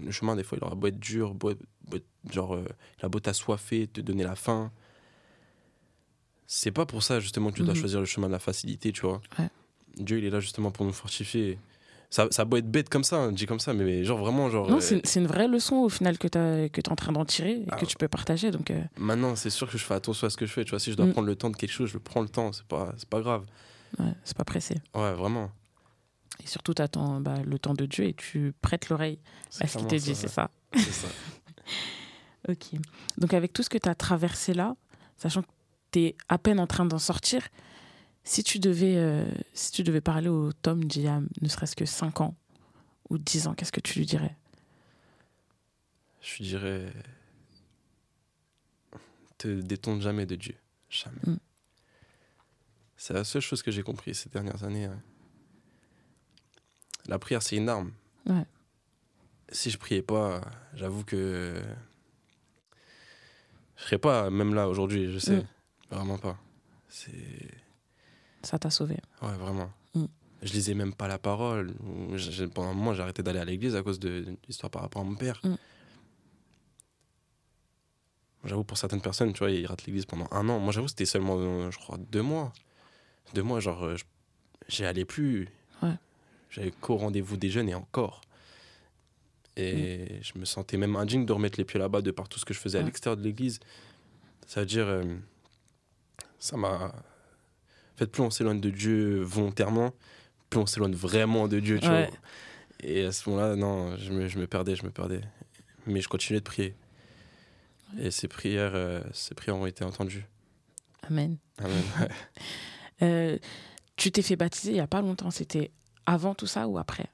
[0.00, 2.64] Le chemin, des fois, il aura beau être dur, beau être- beau être- genre, euh,
[2.98, 4.72] il a beau t'assoiffer, te donner la faim.
[6.46, 7.80] C'est pas pour ça, justement, que tu dois Mhm.
[7.80, 9.20] choisir le chemin de la facilité, tu vois.
[9.38, 9.50] Ouais.
[9.98, 11.58] Dieu, il est là, justement, pour nous fortifier.
[12.10, 14.48] Ça, ça a beau être bête comme ça, hein, dit comme ça, mais genre, vraiment,
[14.48, 14.70] genre.
[14.70, 17.52] Non, euh, c'est une vraie leçon au final que tu es en train d'en tirer
[17.52, 17.86] et Ah que ouais.
[17.86, 18.50] tu peux partager.
[18.50, 20.70] Donc, euh, Maintenant, c'est sûr que je fais attention à ce que je fais, tu
[20.70, 20.78] vois.
[20.80, 21.12] Si je dois Mm.
[21.12, 23.44] prendre le temps de quelque chose, je prends le temps, c'est pas, pas grave.
[23.98, 24.76] ouais, c'est pas pressé.
[24.94, 25.50] Ouais, vraiment.
[26.42, 29.18] Et surtout, tu attends le temps de Dieu et tu prêtes l'oreille
[29.60, 30.50] à ce qu'il te dit, c'est ça.
[30.74, 31.08] C'est ça.
[32.48, 32.78] Ok.
[33.18, 34.74] Donc, avec tout ce que tu as traversé là,
[35.16, 35.48] sachant que
[35.92, 37.42] tu es à peine en train d'en sortir,
[38.28, 41.74] si tu devais, euh, si tu devais parler au Tom d'il y a ne serait-ce
[41.74, 42.36] que 5 ans
[43.08, 44.36] ou 10 ans, qu'est-ce que tu lui dirais?
[46.20, 46.92] Je dirais.
[49.38, 50.54] Te détourne jamais de Dieu.
[50.90, 51.16] Jamais.
[51.26, 51.38] Mm.
[52.98, 54.84] C'est la seule chose que j'ai compris ces dernières années.
[54.84, 55.00] hein.
[57.06, 57.92] La prière, c'est une arme.
[58.26, 58.44] Ouais.
[59.50, 60.42] Si je priais pas,
[60.74, 61.62] j'avoue que.
[63.76, 65.36] Je serais pas même là aujourd'hui, je sais.
[65.36, 65.46] Mm.
[65.90, 66.38] Vraiment pas.
[66.90, 67.67] C'est.
[68.42, 68.96] Ça t'a sauvé.
[69.22, 69.70] Ouais, vraiment.
[69.94, 70.04] Mm.
[70.42, 71.74] Je lisais même pas la parole.
[72.54, 75.02] Pendant un moment, j'ai arrêté d'aller à l'église à cause de de l'histoire par rapport
[75.02, 75.40] à mon père.
[75.42, 75.54] Mm.
[78.44, 80.60] J'avoue, pour certaines personnes, tu vois, ils ratent l'église pendant un an.
[80.60, 82.52] Moi, j'avoue, c'était seulement, euh, je crois, deux mois.
[83.34, 83.96] Deux mois, genre, euh,
[84.68, 85.48] j'y allais plus.
[85.82, 85.94] Ouais.
[86.50, 88.20] J'avais qu'au rendez-vous des jeunes et encore.
[89.56, 92.44] Et je me sentais même indigne de remettre les pieds là-bas de par tout ce
[92.44, 93.58] que je faisais à l'extérieur de l'église.
[94.46, 95.02] Ça veut dire, euh,
[96.38, 96.94] ça m'a.
[97.98, 99.90] En fait, plus on s'éloigne de Dieu volontairement,
[100.50, 102.06] plus on s'éloigne vraiment de Dieu, tu Ouais.
[102.06, 102.16] vois.
[102.88, 105.20] Et à ce moment-là, non, je me, je me perdais, je me perdais.
[105.84, 106.76] Mais je continuais de prier.
[107.98, 110.24] Et ces prières, euh, ces prières ont été entendues.
[111.10, 111.38] Amen.
[111.58, 111.82] Amen.
[112.00, 112.08] Ouais.
[113.02, 113.38] Euh,
[113.94, 115.30] tu t'es fait baptiser il y a pas longtemps.
[115.30, 115.70] C'était
[116.04, 117.06] avant tout ça ou après?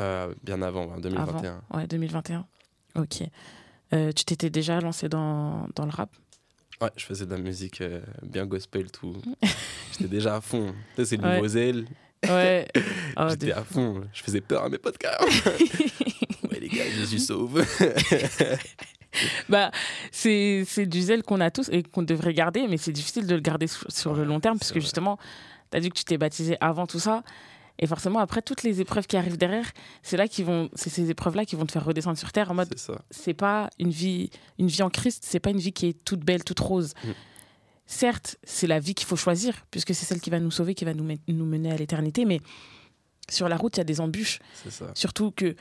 [0.00, 1.62] Euh, bien avant, en 2021.
[1.74, 2.46] Ouais, 2021.
[2.94, 3.22] Ok.
[3.90, 6.10] Tu t'étais déjà lancé dans, dans le rap?
[6.80, 9.16] Ouais, je faisais de la musique euh, bien gospel, tout.
[9.92, 10.74] J'étais déjà à fond.
[10.94, 11.48] Tu sais, c'est Ouais.
[11.48, 11.86] zèle.
[12.28, 12.66] Ouais.
[13.18, 14.02] Oh, J'étais à fond.
[14.12, 15.30] Je faisais peur à mes potes, carrément.
[16.50, 17.64] ouais, les gars, Jésus sauve.
[19.48, 19.70] bah,
[20.12, 23.34] c'est c'est du zèle qu'on a tous et qu'on devrait garder, mais c'est difficile de
[23.34, 24.80] le garder sur, sur le long terme, puisque vrai.
[24.82, 25.18] justement,
[25.70, 27.22] tu as dit que tu t'es baptisé avant tout ça.
[27.78, 29.70] Et forcément, après, toutes les épreuves qui arrivent derrière,
[30.02, 32.54] c'est là qui vont, c'est ces épreuves-là qui vont te faire redescendre sur terre en
[32.54, 32.74] mode,
[33.10, 36.20] c'est pas une vie, une vie en Christ, c'est pas une vie qui est toute
[36.20, 36.94] belle, toute rose.
[37.04, 37.10] Mm.
[37.86, 40.84] Certes, c'est la vie qu'il faut choisir, puisque c'est celle qui va nous sauver, qui
[40.84, 42.40] va nous, nous mener à l'éternité, mais
[43.28, 44.40] sur la route, il y a des embûches.
[44.68, 44.90] Ça.
[44.94, 45.54] Surtout que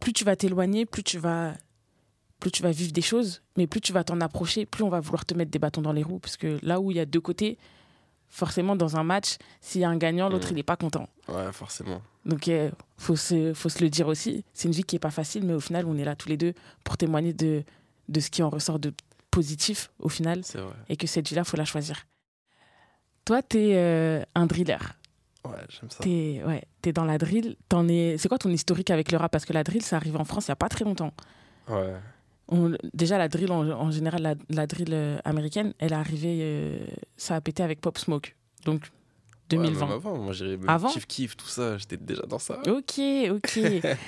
[0.00, 1.54] plus tu vas t'éloigner, plus tu vas
[2.40, 5.00] plus tu vas vivre des choses, mais plus tu vas t'en approcher, plus on va
[5.00, 6.18] vouloir te mettre des bâtons dans les roues.
[6.18, 7.58] Parce que là où il y a deux côtés,
[8.30, 10.50] forcément, dans un match, s'il y a un gagnant, l'autre, Mm.
[10.52, 11.08] il n'est pas content.
[11.28, 12.00] Ouais, forcément.
[12.24, 14.44] Donc, il faut, se, faut se le dire aussi.
[14.54, 16.36] C'est une vie qui n'est pas facile, mais au final, on est là tous les
[16.36, 17.62] deux pour témoigner de,
[18.08, 18.92] de ce qui en ressort de
[19.30, 20.74] positif, au final, C'est vrai.
[20.88, 22.06] et que cette vie-là, il faut la choisir.
[23.24, 24.78] Toi, tu es un driller.
[25.44, 25.98] Ouais, j'aime ça.
[26.02, 27.56] T'es ouais, t'es dans la drill.
[27.68, 28.16] T'en es...
[28.18, 29.30] C'est quoi ton historique avec le rap?
[29.32, 31.12] Parce que la drill, ça arrive en France il n'y a pas très longtemps.
[31.68, 31.94] Ouais.
[32.50, 36.38] On- Déjà, la drill, en, en général, la, la drill euh, américaine, elle est arrivée,
[36.42, 36.78] euh,
[37.16, 38.34] ça a pété avec Pop Smoke.
[38.64, 38.82] Donc,
[39.52, 39.86] Ouais, 2020.
[39.86, 42.58] même avant, moi, j'ai Avant Kiff Kiff, tout ça, j'étais déjà dans ça.
[42.68, 43.60] Ok, ok.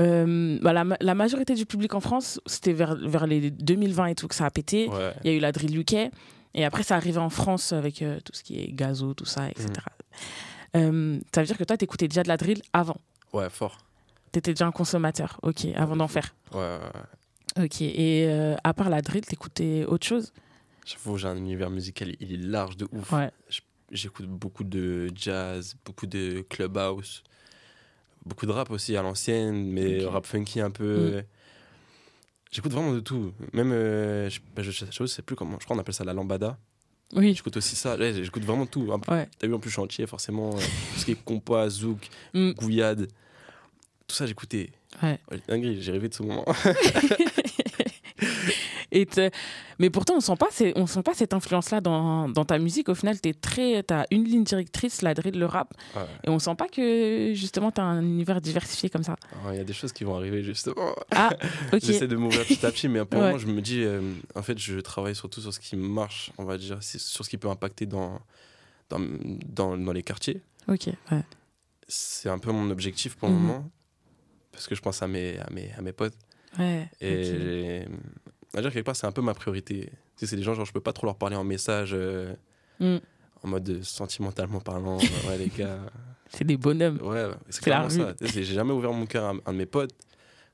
[0.00, 4.06] Euh, bah, la, ma- la majorité du public en France, c'était vers, vers les 2020
[4.06, 4.88] et tout que ça a pété.
[4.88, 5.12] Ouais.
[5.22, 5.94] Il y a eu la drill UK.
[6.54, 9.50] Et après, ça arrivait en France avec euh, tout ce qui est gazo, tout ça,
[9.50, 9.68] etc.
[10.76, 12.96] Euh, ça veut dire que toi, t'écoutais déjà de la drill avant?
[13.34, 13.76] Ouais, fort.
[14.32, 16.34] T'étais déjà un consommateur, ok, avant d'en faire.
[16.52, 17.00] Ouais, ouais, ouais.
[17.60, 20.32] Ok, et euh, à part la drill, t'écoutais autre chose?
[20.86, 23.12] J'avoue, j'ai un univers musical, il est large de ouf.
[23.12, 23.30] Ouais.
[23.90, 27.22] J'écoute beaucoup de jazz, beaucoup de clubhouse,
[28.24, 31.22] beaucoup de rap aussi à l'ancienne, mais rap funky un peu.
[32.50, 33.32] J'écoute vraiment de tout.
[33.52, 36.12] Même, euh, je, bah, je, je sais plus comment, je crois qu'on appelle ça la
[36.14, 36.58] lambada.
[37.14, 37.34] Oui.
[37.34, 37.96] J'écoute aussi ça.
[37.96, 38.90] Ouais, j'écoute vraiment tout.
[39.08, 39.28] Ouais.
[39.38, 40.50] T'as vu en plus chantier, forcément.
[40.56, 40.58] euh,
[40.94, 42.52] tout ce qui est compas, zouk, Mm.
[42.52, 43.08] gouillade.
[44.06, 44.70] Tout ça, j'écoutais.
[45.02, 45.18] Ouais.
[45.30, 46.44] Ouais, dinguerie, j'ai rêvé de ce moment.
[48.94, 49.30] Et te-
[49.78, 52.88] Mais pourtant, on sent pas, on sent pas cette influence-là dans, dans ta musique.
[52.90, 55.72] Au final, tu as une ligne directrice, la drill, le rap.
[55.96, 56.02] Ouais.
[56.24, 59.16] Et on sent pas que justement, tu as un univers diversifié comme ça.
[59.40, 60.94] Alors, Il y a des choses qui vont arriver, justement.
[61.10, 61.30] Ah.
[61.82, 63.26] J'essaie de m'ouvrir petit à petit, mais pour Ouais.
[63.28, 64.00] moment, je me dis, euh,
[64.34, 67.38] en fait, je travaille surtout sur ce qui marche, on va dire, sur ce qui
[67.38, 68.20] peut impacter dans,
[68.90, 70.42] dans, dans, dans les quartiers.
[70.68, 71.22] Ok, ouais.
[71.88, 73.40] C'est un peu mon objectif pour le Mhm.
[73.40, 73.70] moment,
[74.52, 76.14] parce que je pense à mes, à mes, à mes potes.
[76.58, 76.90] Ouais.
[77.00, 77.84] Et.
[78.54, 79.86] Va dire, quelque part, c'est un peu ma priorité.
[79.86, 82.34] Tu sais, c'est des gens, genre, je peux pas trop leur parler en message, euh,
[82.80, 82.96] Mm.
[83.44, 84.96] en mode sentimentalement parlant.
[85.28, 85.78] ouais, les gars.
[86.30, 86.98] C'est des bonhommes.
[87.02, 88.14] Ouais, c'est C'est la clairement ça.
[88.26, 89.92] J'ai jamais ouvert mon cœur à un de mes potes,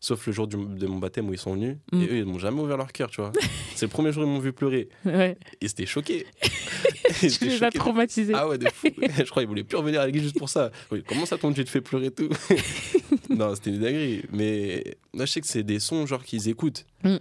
[0.01, 1.77] sauf le jour du- de mon baptême où ils sont venus.
[1.93, 2.03] Mm.
[2.03, 3.33] Et eux, ils m'ont jamais ouvert leur cœur, tu vois.
[3.77, 4.89] c'est le premier jour où ils m'ont vu pleurer.
[5.05, 5.39] Ouais.
[5.61, 6.27] Ils étaient choqués.
[7.21, 7.79] Tu les as choqués.
[7.79, 8.33] traumatisés.
[8.37, 8.89] Ah ouais, de fou.
[8.97, 10.71] je crois qu'ils voulaient plus revenir à l'église juste pour ça.
[10.91, 12.29] Oui, comment ça, ton Dieu te fait pleurer et tout?
[13.31, 14.23] Non, c'était une dinguerie.
[14.33, 16.85] Mais là, je sais que c'est des sons genre qu'ils écoutent.
[17.05, 17.17] Mm.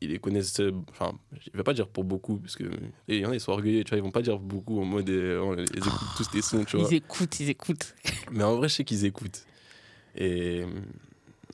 [0.00, 0.60] Ils les connaissent.
[0.90, 2.64] Enfin, je vais pas dire pour beaucoup, parce que
[3.08, 3.98] et il y en a, ils sont orgueilleux, tu vois.
[3.98, 5.08] Ils vont pas dire beaucoup en mode.
[5.10, 6.86] euh, on les écoute tous tes sons, tu vois.
[6.88, 7.94] Ils écoutent, ils écoutent.
[8.30, 9.44] Mais en vrai, je sais qu'ils écoutent.
[10.14, 10.64] Et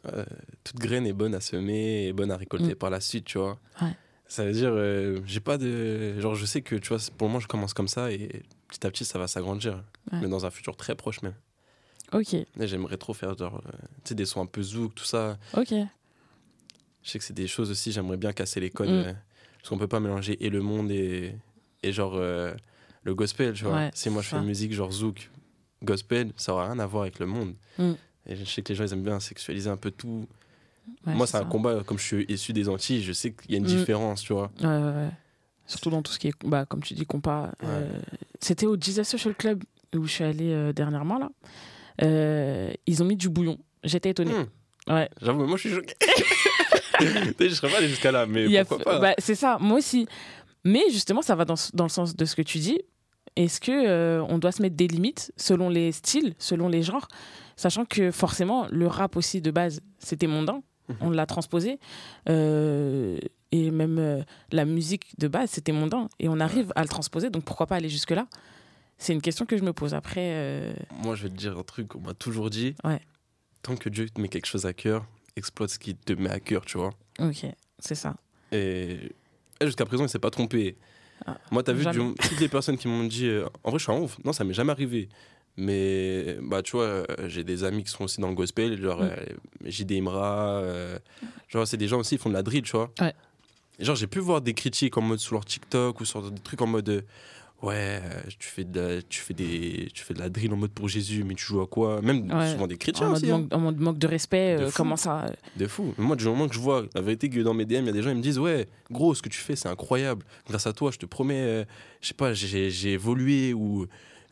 [0.06, 0.24] euh,
[0.62, 2.76] toute graine est bonne à semer et bonne à récolter Mm.
[2.76, 3.58] par la suite, tu vois.
[3.80, 3.96] Ouais.
[4.26, 6.18] Ça veut dire, euh, j'ai pas de.
[6.20, 8.86] Genre, je sais que, tu vois, pour le moment, je commence comme ça et petit
[8.86, 9.82] à petit, ça va s'agrandir.
[10.12, 10.18] Ouais.
[10.22, 11.34] Mais dans un futur très proche, même.
[12.12, 15.38] Ok, J'aimerais trop faire, genre, euh, des sons un peu zouk, tout ça.
[15.56, 15.74] ok.
[17.04, 18.88] Je sais que c'est des choses aussi, j'aimerais bien casser les codes.
[18.88, 18.92] Mm.
[18.92, 19.12] euh,
[19.58, 21.34] parce qu'on peut pas mélanger et le monde et,
[21.82, 22.52] et genre, euh,
[23.04, 23.74] le gospel, tu vois.
[23.76, 25.30] Ouais, si moi, je fais une musique genre zouk,
[25.82, 27.54] gospel, ça aura rien à voir avec le monde.
[27.78, 27.92] Mm.
[28.26, 30.26] Et je sais que les gens, ils aiment bien sexualiser un peu tout.
[31.06, 31.44] Ouais, Moi, c'est un ça.
[31.46, 33.68] combat, comme je suis issu des Antilles, je sais qu'il y a une Mm.
[33.68, 34.50] différence, tu vois.
[34.60, 35.10] Ouais, ouais, ouais.
[35.66, 37.52] Surtout dans tout ce qui est, bah, comme tu dis, compas.
[37.62, 37.98] euh,
[38.40, 39.62] C'était au Jesus Social Club
[39.96, 41.30] où je suis allée euh, dernièrement, là.
[42.86, 43.58] Ils ont mis du bouillon.
[43.82, 44.32] J'étais étonnée.
[44.32, 44.46] Mm.
[44.88, 45.08] Ouais.
[45.22, 45.94] J'avoue, moi, je suis choqué.
[47.00, 50.06] Je serais pas allé jusqu'à là, mais Il pourquoi pas bah, c'est ça, moi aussi.
[50.64, 52.80] Mais justement, ça va dans, dans le sens de ce que tu dis.
[53.36, 57.08] Est-ce que euh, on doit se mettre des limites selon les styles, selon les genres,
[57.56, 60.96] sachant que forcément le rap aussi de base c'était mondain, Mhm.
[61.00, 61.78] on l'a transposé,
[62.28, 63.18] Euh,
[63.52, 67.30] et même euh, la musique de base c'était mondain, et on arrive à le transposer,
[67.30, 68.26] donc pourquoi pas aller jusque là
[68.98, 69.94] C'est une question que je me pose.
[69.94, 72.74] Après, euh, Moi, je vais te dire un truc qu'on m'a toujours dit.
[72.84, 73.00] Ouais.
[73.64, 75.04] Tant que Dieu te met quelque chose à cœur,
[75.36, 76.90] exploite ce qui te met à cœur, tu vois.
[77.18, 77.46] ok,
[77.80, 78.14] c'est ça.
[78.52, 79.10] Et
[79.60, 80.76] et jusqu'à présent, il s'est pas trompé.
[81.26, 83.26] Ah, Moi, t'as vu, du- toutes les personnes qui m'ont dit.
[83.26, 84.18] euh, en vrai, je suis un ouf.
[84.24, 85.08] Non, ça m'est jamais arrivé.
[85.56, 89.00] Mais, bah, tu vois, euh, j'ai des amis qui sont aussi dans le gospel, genre
[89.00, 89.10] Mm.
[89.10, 89.16] euh,
[89.64, 90.58] JD Imra.
[90.58, 90.98] euh,
[91.48, 92.90] genre, c'est des gens aussi, ils font de la drill, tu vois.
[93.00, 93.14] Ouais.
[93.78, 96.60] Genre, j'ai pu voir des critiques en mode sur leur TikTok ou sur des trucs
[96.60, 97.04] en mode.
[97.64, 100.52] Euh, Ouais, euh, tu fais, de la, tu, fais des, tu fais de la drill
[100.52, 102.00] en mode pour Jésus, mais tu joues à quoi?
[102.02, 102.52] Même Ouais.
[102.52, 103.30] souvent des chrétiens En aussi.
[103.30, 103.46] hein.
[103.50, 105.94] en mode manque de respect, De euh, comment ça De fou.
[105.98, 107.88] Mais moi, du moment que je vois la vérité que dans mes DM, il y
[107.88, 110.24] a des gens qui me disent Ouais, gros, ce que tu fais, c'est incroyable.
[110.48, 111.64] Grâce à toi, je te promets, euh,
[112.00, 113.86] je sais pas, j'ai évolué ou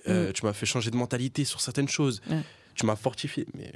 [0.09, 2.21] euh, tu m'as fait changer de mentalité sur certaines choses.
[2.29, 2.35] Mm.
[2.75, 3.47] Tu m'as fortifié.
[3.55, 3.73] Mais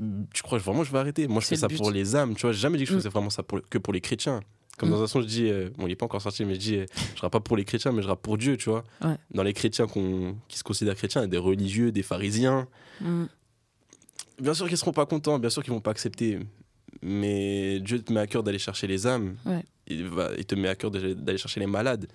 [0.00, 1.26] euh, tu crois vraiment que je vais arrêter?
[1.28, 1.76] Moi, je fais ça but.
[1.78, 2.34] pour les âmes.
[2.36, 2.98] Tu vois, j'ai jamais dit que je Mm.
[2.98, 4.40] faisais vraiment ça pour- que pour les chrétiens.
[4.78, 4.92] Comme Mm.
[4.92, 6.76] dans un son, je dis, euh, bon, il est pas encore sorti, mais je dis,
[6.76, 6.86] euh,
[7.16, 8.84] je rappe pas pour les chrétiens, mais je rappe pour Dieu, tu vois.
[9.04, 9.16] Ouais.
[9.34, 9.86] Dans les chrétiens
[10.48, 12.66] qui se considèrent chrétiens, il y a des religieux, des pharisiens.
[13.00, 13.24] Mm.
[14.40, 16.38] Bien sûr qu'ils seront pas contents, bien sûr qu'ils vont pas accepter.
[17.02, 19.36] Mais Dieu te met à cœur d'aller chercher les âmes.
[19.44, 19.64] Ouais.
[19.88, 22.06] Il, va, il te met à cœur d'aller chercher les malades,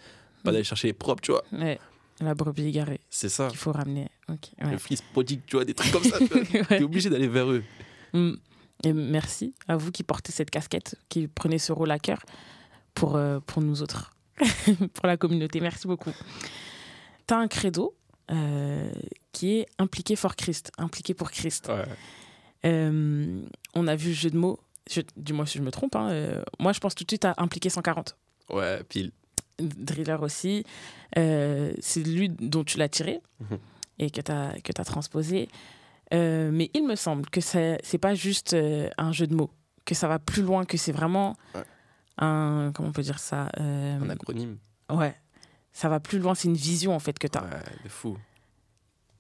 [0.44, 0.54] pas Mm.
[0.54, 1.44] d'aller chercher les propres, tu vois.
[1.52, 1.80] Ouais,
[2.22, 3.48] la brebis égarée C'est ça.
[3.50, 4.08] qu'il faut ramener.
[4.30, 4.72] Ok, ouais.
[4.72, 6.18] Le fils prodigue, tu vois, des trucs comme ça.
[6.20, 6.28] tu.
[6.68, 7.64] T'es obligé d'aller vers eux.
[8.84, 12.20] Et merci à vous qui portez cette casquette, qui prenez ce rôle à cœur
[12.94, 14.14] pour, euh, pour nous autres,
[14.94, 15.60] pour la communauté.
[15.62, 16.12] Merci beaucoup.
[17.28, 17.96] Tu as un credo
[18.32, 18.92] euh,
[19.32, 21.70] qui est impliqué for Christ, impliqué pour Christ.
[21.70, 21.86] Ouais.
[22.66, 23.42] Euh,
[23.74, 24.60] on a vu le jeu de mots,
[24.90, 27.70] je, dis-moi si je me trompe, hein, moi je pense tout de suite à impliqué
[27.70, 28.18] 140.
[28.50, 29.12] Ouais, pile.
[29.60, 30.66] Driller aussi.
[31.16, 33.60] C'est lui dont tu l'as tiré Mhm.
[34.00, 35.48] et que tu as, que as transposé.
[36.14, 39.52] Euh, mais il me semble que c'est c'est pas juste euh, un jeu de mots,
[39.86, 41.64] que ça va plus loin, que c'est vraiment Ouais.
[42.20, 42.72] un.
[42.74, 44.58] Comment on peut dire ça euh, Un acronyme.
[44.92, 45.16] Ouais,
[45.72, 47.44] ça va plus loin, c'est une vision en fait que tu as.
[47.44, 47.50] Ouais,
[47.84, 48.18] de fou.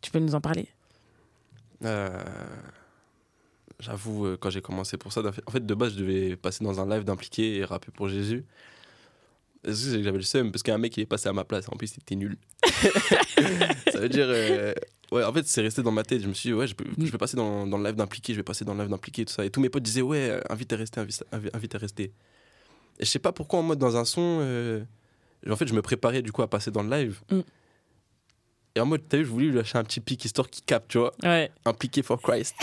[0.01, 0.67] Tu peux nous en parler?
[3.79, 6.87] J'avoue, quand j'ai commencé pour ça, en fait, de base, je devais passer dans un
[6.87, 8.45] live d'impliqué et rapper pour Jésus.
[9.65, 11.29] Et c'est que J'avais le seum parce qu'il y a un mec qui est passé
[11.29, 11.65] à ma place.
[11.69, 12.37] En plus, c'était nul.
[13.91, 14.25] ça veut dire.
[14.27, 14.73] euh,
[15.11, 16.21] Ouais, en fait, c'est resté dans ma tête.
[16.23, 18.33] Je me suis dit, ouais, je, peux- je vais passer dans, dans le live d'impliqué,
[18.33, 19.45] je vais passer dans le live d'impliqué, tout ça.
[19.45, 22.05] Et tous mes potes disaient, ouais, euh, invite à rester, invite, invi- invite à rester.
[22.99, 24.83] Et je sais pas pourquoi, en mode, dans un son, euh,
[25.47, 27.21] en fait, je me préparais du coup à passer dans le live.
[27.29, 27.39] Mm.
[28.75, 30.89] Et en mode, t'as vu, je voulais lui lâcher un petit pic histoire qu'il capte,
[30.89, 31.13] tu vois.
[31.21, 31.51] Ouais.
[31.63, 32.55] Impliqué for Christ.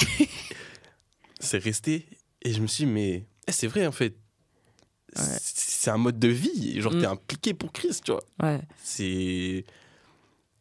[1.39, 2.05] c'est resté.
[2.43, 4.17] Et je me suis dit, mais eh, c'est vrai en fait.
[5.17, 5.23] Ouais.
[5.83, 6.79] C'est un mode de vie.
[6.83, 7.01] Genre, Mm.
[7.01, 8.23] t'es impliqué pour Christ, tu vois.
[8.43, 8.61] Ouais.
[8.83, 9.65] C'est.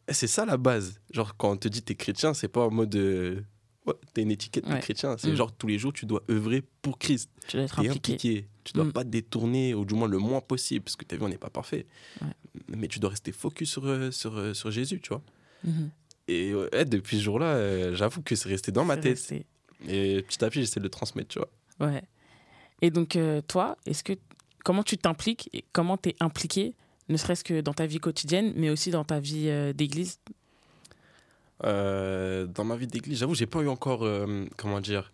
[0.08, 0.98] C'est ça la base.
[1.12, 2.94] Genre, quand on te dit t'es chrétien, c'est pas en mode.
[2.96, 3.40] euh,
[3.86, 4.80] Ouais, t'as une étiquette de Ouais.
[4.80, 5.16] chrétien.
[5.18, 5.36] C'est Mm.
[5.36, 7.30] genre, tous les jours, tu dois œuvrer pour Christ.
[7.48, 8.12] Tu dois être T'es impliqué.
[8.14, 8.48] impliqué.
[8.64, 8.92] Tu dois Mm.
[8.92, 11.38] pas te détourner, ou du moins le moins possible, parce que t'as vu, on n'est
[11.38, 11.86] pas parfait.
[12.22, 12.28] Ouais.
[12.68, 15.22] Mais tu dois rester focus sur, euh, sur, euh, sur Jésus, tu vois.
[15.64, 15.90] Mhm.
[16.28, 16.52] Et
[16.86, 19.18] depuis ce jour-là, euh, j'avoue que c'est resté dans ma tête.
[19.18, 19.44] resté.
[19.88, 21.50] Et petit à petit, j'essaie de le transmettre, tu vois.
[21.88, 22.02] Ouais.
[22.82, 24.12] Et donc, euh, toi, est-ce que
[24.64, 26.74] comment tu t'impliques et comment tu es impliqué,
[27.10, 30.18] ne serait-ce que dans ta vie quotidienne, mais aussi dans ta vie euh, d'église?
[31.64, 35.12] Euh, dans ma vie d'église, j'avoue, j'ai pas eu encore, euh, comment dire,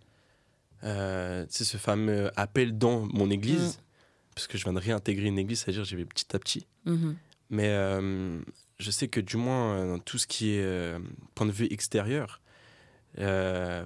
[0.83, 3.81] sais, ce fameux appel dans mon église,
[4.35, 6.67] parce que je viens de réintégrer une église, c'est-à-dire j'y vais petit à petit.
[6.85, 7.17] Mhm.
[7.51, 7.75] Mais
[8.79, 10.95] je sais que du moins, dans tout ce qui est
[11.35, 12.41] point de vue extérieur,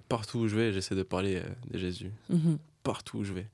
[0.09, 2.11] partout où je vais, j'essaie de parler de Jésus.
[2.29, 2.59] Mhm.
[2.83, 3.47] Partout où je vais.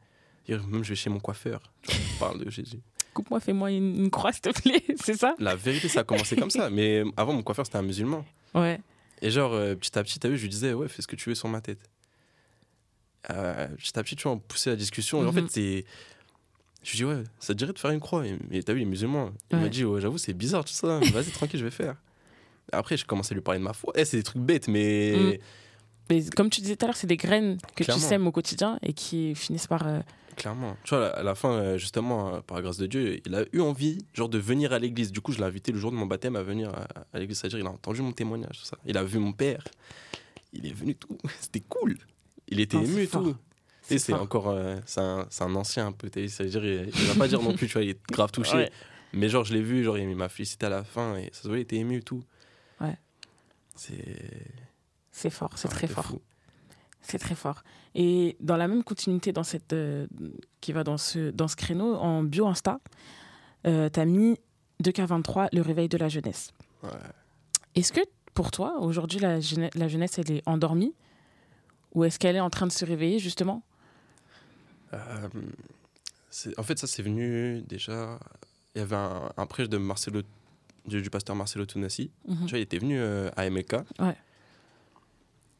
[0.48, 2.80] Même je vais chez mon coiffeur, je parle de Jésus.
[3.14, 5.34] Coupe-moi, fais-moi une, une croix, s'il te plaît, c'est ça?
[5.38, 6.68] La vérité, ça a commencé comme ça.
[6.70, 8.24] Mais avant, mon coiffeur, c'était un musulman.
[8.54, 8.78] Ouais.
[9.22, 11.16] Et genre, euh, petit à petit, t'as vu, je lui disais, ouais, fais ce que
[11.16, 11.88] tu veux sur ma tête.
[13.30, 15.22] Euh, petit à petit, tu vois, on poussait la discussion.
[15.22, 15.48] Et en Mhm.
[15.48, 15.84] fait, c'est.
[16.82, 18.22] Je lui dis, ouais, ça te dirait de faire une croix?
[18.50, 21.00] Mais t'as vu, les musulmans, il m'a dit, ouais, j'avoue, c'est bizarre tout ça.
[21.00, 21.96] Vas-y, tranquille, je vais faire.
[22.72, 23.92] Après, je commençais à lui parler de ma foi.
[23.96, 25.40] Eh, c'est des trucs bêtes, mais
[26.10, 28.00] Mais comme tu disais tout à l'heure, c'est des graines que Clairement.
[28.02, 29.86] tu sèmes au quotidien et qui finissent par.
[29.88, 30.00] euh,
[30.36, 30.76] clairement.
[30.84, 33.44] Tu vois, à la fin, euh, justement, euh, par la grâce de Dieu, il a
[33.52, 35.10] eu envie, genre, de venir à l'église.
[35.12, 37.38] Du coup, je l'ai invité le jour de mon baptême à venir à, à l'église.
[37.38, 38.78] C'est-à-dire, il a entendu mon témoignage, tout ça.
[38.86, 39.64] Il a vu mon père.
[40.52, 41.18] Il est venu tout.
[41.40, 41.96] C'était cool.
[42.48, 43.36] Il était Non, c'est ému et tout.
[43.90, 44.48] Et c'est encore.
[44.48, 46.08] euh, c'est un, un ancien un peu.
[46.12, 48.54] C'est-à-dire, il, il va pas dire non plus, tu vois, il est grave touché.
[48.56, 48.70] Ouais.
[49.12, 51.48] Mais genre, je l'ai vu, genre, il m'a félicité à la fin et ça se
[51.48, 52.22] voit, il était ému et tout.
[52.80, 52.96] Ouais.
[53.74, 54.16] C'est.
[55.12, 56.04] C'est fort, c'est très fort.
[56.04, 56.20] fou.
[57.08, 57.62] C'est très fort.
[57.94, 60.06] Et dans la même continuité dans cette, euh,
[60.60, 62.80] qui va dans ce, dans ce créneau, en bio Insta,
[63.66, 64.38] euh, tu as mis
[64.82, 66.50] 2K23, le réveil de la jeunesse.
[66.82, 66.90] Ouais.
[67.76, 68.00] Est-ce que
[68.34, 70.94] pour toi, aujourd'hui, la, jeunesse- la jeunesse, elle est endormie?
[71.94, 73.62] Ou est-ce qu'elle est en train de se réveiller, justement?
[74.92, 75.28] Euh,
[76.58, 78.18] en fait, ça, c'est venu déjà.
[78.74, 80.22] Il y avait un, un prêche de Marcelo,
[80.86, 82.10] du, du pasteur Marcelo Tounassi.
[82.28, 82.36] Mhm.
[82.46, 83.74] Tu vois, il était venu euh, à MLK.
[84.00, 84.16] Ouais.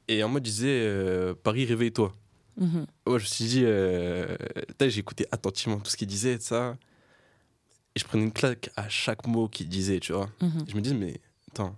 [0.08, 2.14] Et en mode, il disait euh, Paris, réveille-toi.
[2.58, 2.86] Mhm.
[3.06, 4.36] Ouais, je me suis dit, euh,
[4.80, 6.76] j'ai écouté attentivement tout ce qu'il disait, et ça.
[7.94, 10.30] Et je prenais une claque à chaque mot qu'il disait, tu vois.
[10.40, 10.64] Mhm.
[10.68, 11.76] Je me dis, mais attends,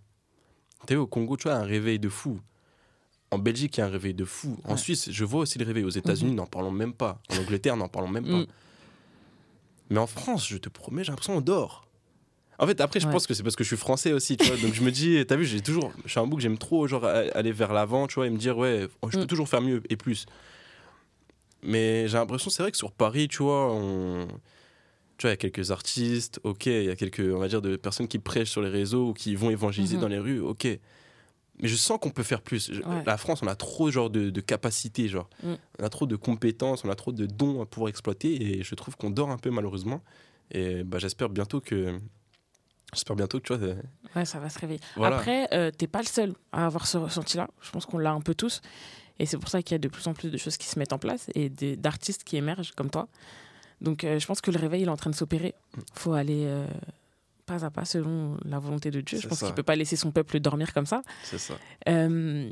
[0.86, 2.40] t'es au Congo, tu vois, un réveil de fou.
[3.30, 4.58] En Belgique, il y a un réveil de fou.
[4.64, 4.76] En.
[4.76, 5.84] Suisse, je vois aussi le réveil.
[5.84, 7.20] Aux États-Unis, n'en parlons même pas.
[7.30, 8.38] En Angleterre, n'en parlons même pas.
[8.38, 8.46] Mm.
[9.90, 11.87] Mais en France, je te promets, j'ai l'impression qu'on dort.
[12.60, 13.12] En fait, après, je Ouais.
[13.12, 14.56] pense que c'est parce que je suis français aussi, tu vois.
[14.56, 17.04] Donc je me dis, t'as vu, j'ai toujours, je suis un bouc, j'aime trop genre
[17.04, 19.26] aller vers l'avant, tu vois, et me dire, ouais, je peux Mm.
[19.26, 20.26] toujours faire mieux et plus.
[21.62, 24.26] Mais j'ai l'impression, c'est vrai que sur Paris, tu vois, on...
[25.16, 27.60] tu vois, il y a quelques artistes, ok, il y a quelques, on va dire,
[27.62, 30.00] de personnes qui prêchent sur les réseaux ou qui vont évangéliser Mhm.
[30.02, 30.66] dans les rues, ok.
[31.60, 32.72] Mais je sens qu'on peut faire plus.
[32.72, 33.02] Je- Ouais.
[33.04, 35.28] La France, on a trop genre de, de capacités, genre.
[35.42, 35.54] Mm.
[35.80, 38.74] On a trop de compétences, on a trop de dons à pouvoir exploiter, et je
[38.76, 40.02] trouve qu'on dort un peu malheureusement.
[40.52, 41.98] Et bah, j'espère bientôt que,
[42.92, 43.74] j'espère bientôt que tu vois.
[44.16, 44.80] Ouais, ça va se réveiller.
[44.96, 45.16] Voilà.
[45.16, 47.48] Après, euh, t'es pas le seul à avoir ce ressenti-là.
[47.60, 48.60] Je pense qu'on l'a un peu tous.
[49.18, 50.78] Et c'est pour ça qu'il y a de plus en plus de choses qui se
[50.78, 53.08] mettent en place et d'artistes qui émergent comme toi.
[53.80, 55.54] Donc, euh, je pense que le réveil, il est en train de s'opérer.
[55.76, 55.80] Mm.
[55.94, 56.66] faut aller euh,
[57.46, 59.18] pas à pas selon la volonté de Dieu.
[59.20, 61.02] Je pense qu'il peut pas laisser son peuple dormir comme ça.
[61.22, 61.54] c'est ça.
[61.88, 62.50] Euh,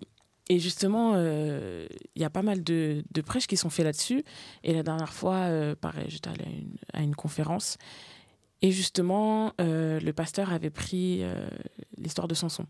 [0.49, 4.25] et justement, il y a pas mal de, de prêches qui sont faits là-dessus.
[4.63, 5.49] Et la dernière fois,
[5.81, 7.79] pareil, j'étais allée à une, à une conférence.
[8.63, 11.49] Et justement, euh, le pasteur avait pris euh,
[11.99, 12.67] l'histoire de Samson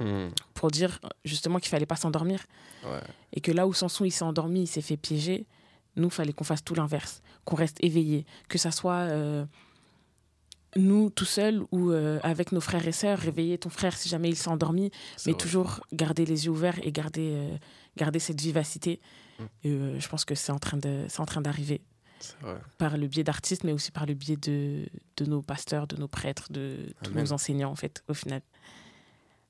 [0.00, 2.44] Hmm, pour dire justement qu'il fallait pas s'endormir.
[2.84, 3.00] ouais.
[3.32, 5.46] Et que là où Samson il s'est endormi, il s'est fait piéger,
[5.94, 9.44] nous, fallait qu'on fasse tout l'inverse, qu'on reste éveillé, que ça soit euh,
[10.74, 11.92] nous tout seuls ou
[12.24, 14.90] avec nos frères et sœurs, réveiller ton frère si jamais il s'est endormi,
[15.26, 15.40] mais vrai.
[15.40, 17.56] toujours garder les yeux ouverts et garder,
[17.96, 19.00] garder cette vivacité.
[19.38, 19.42] Mm.
[19.64, 20.78] Et, euh, je pense que c'est en train
[21.40, 21.80] d'arriver.
[22.78, 26.08] Par le biais d'artistes, mais aussi par le biais de, de nos pasteurs, de nos
[26.08, 27.24] prêtres, de tous Amen.
[27.24, 28.40] nos enseignants en fait, au final.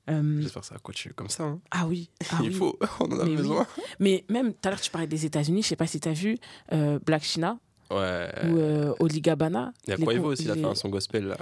[0.09, 1.43] Euh, J'espère que ça va continuer comme ça.
[1.43, 1.59] hein.
[1.71, 2.53] ah oui, ah Il oui.
[2.53, 3.37] faut, on en a Mais oui.
[3.37, 3.65] besoin.
[3.99, 5.63] Mais même tout à l'heure, tu parlais des États-Unis.
[5.63, 6.37] Je sais pas si tu as vu
[6.73, 7.57] euh, Black China
[7.91, 8.29] Ouais.
[8.45, 9.71] ou euh, Oli Gabana.
[9.87, 11.37] Il y a Quavo aussi, il a fait un son gospel là.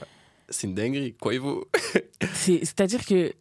[0.50, 1.14] C'est une dinguerie.
[1.16, 1.70] Quavo.
[2.34, 3.34] C'est- C'est-à-dire que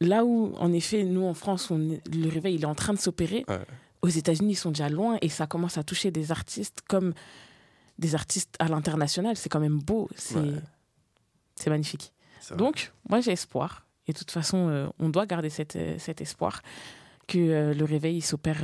[0.00, 2.98] là où, en effet, nous en France, on le réveil il est en train de
[2.98, 3.60] s'opérer, Ouais.
[4.04, 7.14] Aux États-Unis, ils sont déjà loin et ça commence à toucher des artistes comme
[7.98, 9.36] des artistes à l'international.
[9.36, 10.08] C'est quand même beau.
[10.16, 10.60] C'est Ouais.
[11.70, 12.12] Magnifique.
[12.56, 13.86] Donc, moi, j'ai espoir.
[14.06, 16.60] Et de toute façon, euh, on doit garder cet, euh, cet espoir
[17.28, 18.62] que euh, le réveil, il s'opère,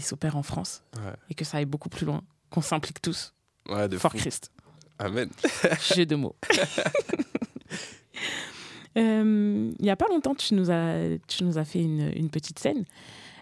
[0.00, 1.12] s'opère en France Ouais.
[1.30, 3.32] et que ça aille beaucoup plus loin, qu'on s'implique tous.
[3.68, 4.18] Ouais, de Fort fou.
[4.18, 4.50] Christ.
[4.98, 5.28] Amen.
[5.94, 6.34] Jeu de mots.
[8.96, 12.58] Il n'y a pas longtemps, tu nous as, tu nous as fait une, une petite
[12.58, 12.84] scène.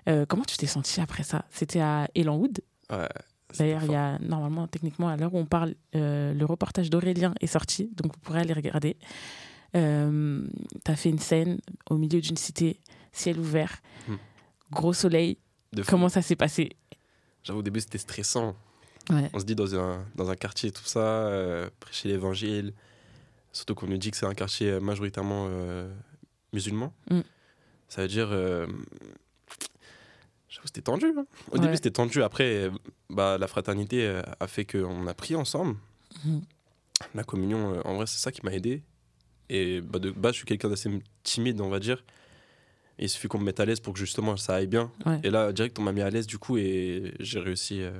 [0.08, 1.44] Euh, comment tu t'es senti après ça?
[1.50, 2.60] C'était à Elanwood.
[2.90, 3.08] Ouais.
[3.58, 7.34] D'ailleurs, il y a normalement, techniquement, à l'heure où on parle, euh, le reportage d'Aurélien
[7.40, 8.96] est sorti, donc vous pourrez aller regarder.
[9.76, 10.42] Euh,
[10.84, 11.58] tu as fait une scène
[11.88, 12.80] au milieu d'une cité,
[13.12, 14.14] ciel ouvert, Hmm.
[14.72, 15.36] gros soleil.
[15.72, 15.90] De fou.
[15.90, 16.70] Comment ça s'est passé?
[17.42, 18.56] J'avoue, au début, c'était stressant.
[19.10, 19.28] Ouais.
[19.32, 22.72] On se dit dans un, dans un quartier, tout ça, euh, prêcher l'évangile.
[23.52, 25.92] Surtout qu'on nous dit que c'est un quartier majoritairement euh,
[26.52, 26.92] musulman.
[27.10, 27.20] Mm.
[27.88, 28.28] Ça veut dire.
[30.50, 31.06] J'avoue, c'était tendu.
[31.16, 31.24] hein.
[31.50, 31.60] Au Ouais.
[31.60, 32.22] début, c'était tendu.
[32.22, 32.70] Après, euh,
[33.08, 35.76] bah, la fraternité euh, a fait qu'on a prié ensemble.
[36.24, 36.42] Mhm.
[37.14, 38.82] La communion, euh, en vrai, c'est ça qui m'a aidé.
[39.48, 40.90] Et bah, de base, je suis quelqu'un d'assez
[41.22, 42.04] timide, on va dire.
[42.98, 44.90] Et il suffit qu'on me mette à l'aise pour que justement ça aille bien.
[45.06, 45.20] Ouais.
[45.22, 47.92] Et là, direct, on m'a mis à l'aise du coup et j'ai réussi, euh,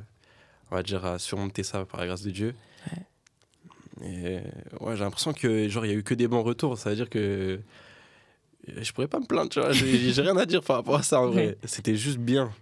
[0.71, 2.55] on va dire, à surmonter ça par la grâce de Dieu.
[4.03, 4.41] Et
[4.81, 6.77] ouais, j'ai l'impression que genre il y a eu que des bons retours.
[6.79, 7.61] Ça veut dire que
[8.81, 9.73] je pourrais pas me plaindre, tu vois.
[9.73, 11.57] J'ai rien à dire par rapport à ça en vrai.
[11.65, 12.53] C'était juste bien.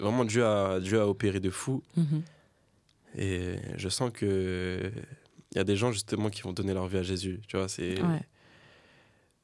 [0.00, 1.82] Vraiment, Dieu a, Dieu a opéré de fou.
[1.96, 2.22] Mhm.
[3.18, 4.90] Et je sens que
[5.52, 7.40] il y a des gens justement qui vont donner leur vie à Jésus.
[7.46, 8.22] Tu vois, c'est Ouais.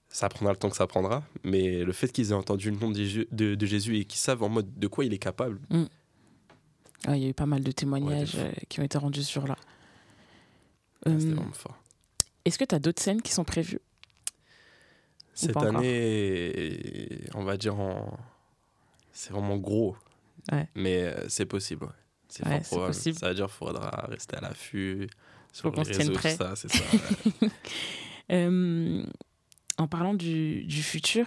[0.08, 2.90] ça prendra le temps que ça prendra, mais le fait qu'ils aient entendu le nom
[2.90, 5.60] de Jésus, de, de Jésus et qu'ils savent en mode de quoi il est capable,
[5.70, 9.22] Ouais, Il y a eu pas mal de témoignages Ouais, euh, qui ont été rendus
[9.22, 9.56] sur là.
[11.06, 11.76] c'était Euh, vraiment fort.
[12.46, 13.80] Est-ce que tu as d'autres scènes qui sont prévues?
[15.46, 18.18] Cette année, on va dire en,
[19.12, 19.96] c'est vraiment gros,
[20.52, 20.68] Ouais.
[20.74, 21.84] mais euh, c'est possible.
[21.84, 21.92] ouais.
[22.28, 22.94] C'est Ouais, fort probable.
[22.94, 23.18] possible.
[23.18, 25.08] Ça veut dire qu'il faudra rester à l'affût
[25.52, 26.32] Faut sur qu'on les réseaux, prêt.
[26.36, 26.84] tout ça, c'est ça.
[28.30, 29.02] Euh,
[29.78, 31.26] en parlant du, du futur,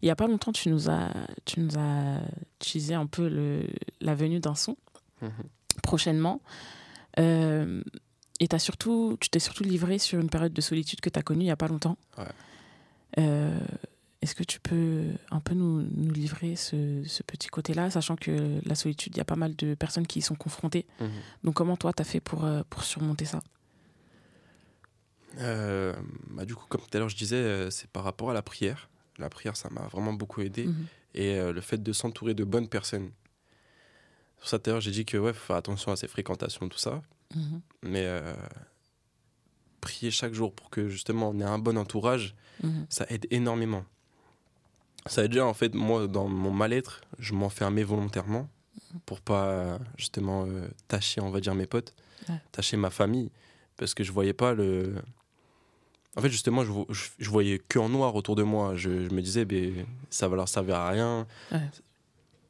[0.00, 1.12] il n'y a pas longtemps, tu nous as,
[1.44, 2.20] tu nous as
[2.58, 3.66] teasé un peu le,
[4.00, 4.76] la venue d'un son
[5.20, 5.30] Mhm.
[5.82, 6.40] prochainement.
[7.18, 7.82] Euh,
[8.38, 11.22] et as surtout, tu t'es surtout livré sur une période de solitude que tu as
[11.22, 11.98] connue il n'y a pas longtemps.
[12.16, 12.24] Ouais.
[13.18, 13.58] Euh,
[14.22, 18.60] Est-ce que tu peux un peu nous, nous livrer ce, ce petit côté-là, sachant que
[18.66, 20.86] la solitude, il y a pas mal de personnes qui y sont confrontées.
[21.00, 21.10] Mhm.
[21.44, 23.40] Donc comment toi, tu as fait pour, euh, pour surmonter ça?
[25.38, 25.94] Euh,
[26.30, 28.88] bah, du coup, comme tout à l'heure je disais, c'est par rapport à la prière.
[29.18, 30.66] La prière, ça m'a vraiment beaucoup aidé.
[30.66, 30.86] Mhm.
[31.14, 33.10] et euh, le fait de s'entourer de bonnes personnes.
[34.38, 37.02] Sur ça, d'ailleurs, j'ai dit que ouais, faut faire attention à ses fréquentations, tout ça,
[37.34, 37.60] Mhm.
[37.82, 38.32] mais euh,
[39.80, 42.86] prier chaque jour pour que justement on ait un bon entourage, Mhm.
[42.90, 43.84] ça aide énormément.
[45.06, 48.48] Ça aide déjà, en fait, moi, dans mon mal-être, je m'enfermais volontairement
[49.06, 51.94] pour pas justement euh, tâcher, on va dire, mes potes,
[52.28, 52.34] Ouais.
[52.52, 53.30] tâcher ma famille,
[53.78, 54.94] parce que je voyais pas le.
[56.16, 58.74] En fait, justement, je, je, je voyais que en noir autour de moi.
[58.76, 61.26] Je, je me disais, ben, ça va leur servir à rien.
[61.50, 61.60] Ouais.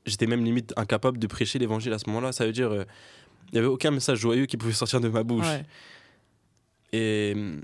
[0.06, 2.32] J'étais même limite incapable de prêcher l'évangile à ce moment-là.
[2.32, 2.84] Ça veut dire, euh,
[3.48, 5.46] il n'y avait aucun message joyeux qui pouvait sortir de ma bouche.
[5.46, 5.64] Ouais.
[6.92, 7.62] Et hum,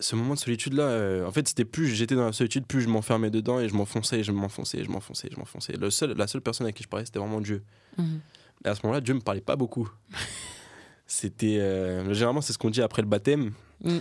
[0.00, 2.88] ce moment de solitude-là, euh, en fait, c'était plus j'étais dans la solitude, plus je
[2.88, 5.72] m'enfermais dedans et je m'enfonçais, je m'enfonçais, je m'enfonçais, je m'enfonçais.
[5.74, 7.62] Le seul, la seule personne avec qui je parlais, c'était vraiment Dieu.
[7.96, 8.20] Mhm.
[8.64, 9.88] Et à ce moment-là, Dieu me parlait pas beaucoup.
[11.08, 13.52] C'était euh, généralement c'est ce qu'on dit après le baptême.
[13.84, 13.98] Mm.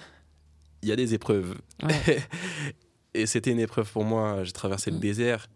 [0.81, 1.55] Il y a des épreuves.
[1.84, 2.19] Ouais.
[3.13, 4.43] et c'était une épreuve pour moi.
[4.43, 5.01] J'ai traversé le Mm.
[5.01, 5.47] désert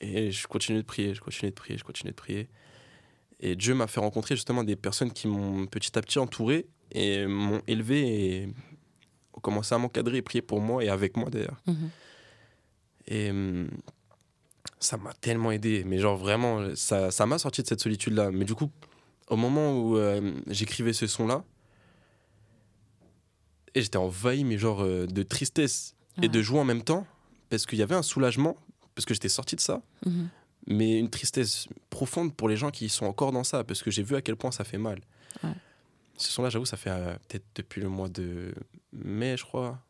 [0.00, 2.48] et je continuais de prier, je continuais de prier, je continuais de prier.
[3.40, 7.26] Et Dieu m'a fait rencontrer justement des personnes qui m'ont petit à petit entouré et
[7.26, 8.48] m'ont élevé et
[9.34, 11.56] ont commencé à m'encadrer et prier pour moi et avec moi d'ailleurs.
[11.66, 11.90] Mhm.
[13.08, 13.70] Et hum,
[14.78, 15.84] ça m'a tellement aidé.
[15.86, 18.30] Mais genre vraiment, ça ça m'a sorti de cette solitude-là.
[18.30, 18.70] Mais du coup,
[19.28, 21.42] au moment où euh, j'écrivais ce son-là,
[23.74, 26.26] et j'étais envahi, mais genre euh, de tristesse Ouais.
[26.26, 27.06] et de joie en même temps,
[27.50, 28.56] parce qu'il y avait un soulagement,
[28.96, 30.28] parce que j'étais sorti de ça, Mhm.
[30.70, 34.04] Mais une tristesse profonde pour les gens qui sont encore dans ça, parce que j'ai
[34.04, 35.00] vu à quel point ça fait mal.
[35.42, 35.50] Ouais.
[36.16, 38.54] Ce son-là, j'avoue, ça fait euh, peut-être depuis le mois de
[38.92, 39.80] mai, je crois.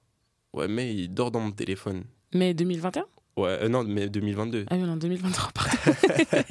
[0.55, 2.05] Ouais, mai, il dort dans mon téléphone.
[2.33, 3.05] Mais 2021
[3.37, 4.67] Ouais, euh, non, mais 2022.
[4.71, 5.71] Ah oui, non, 2023, pardon.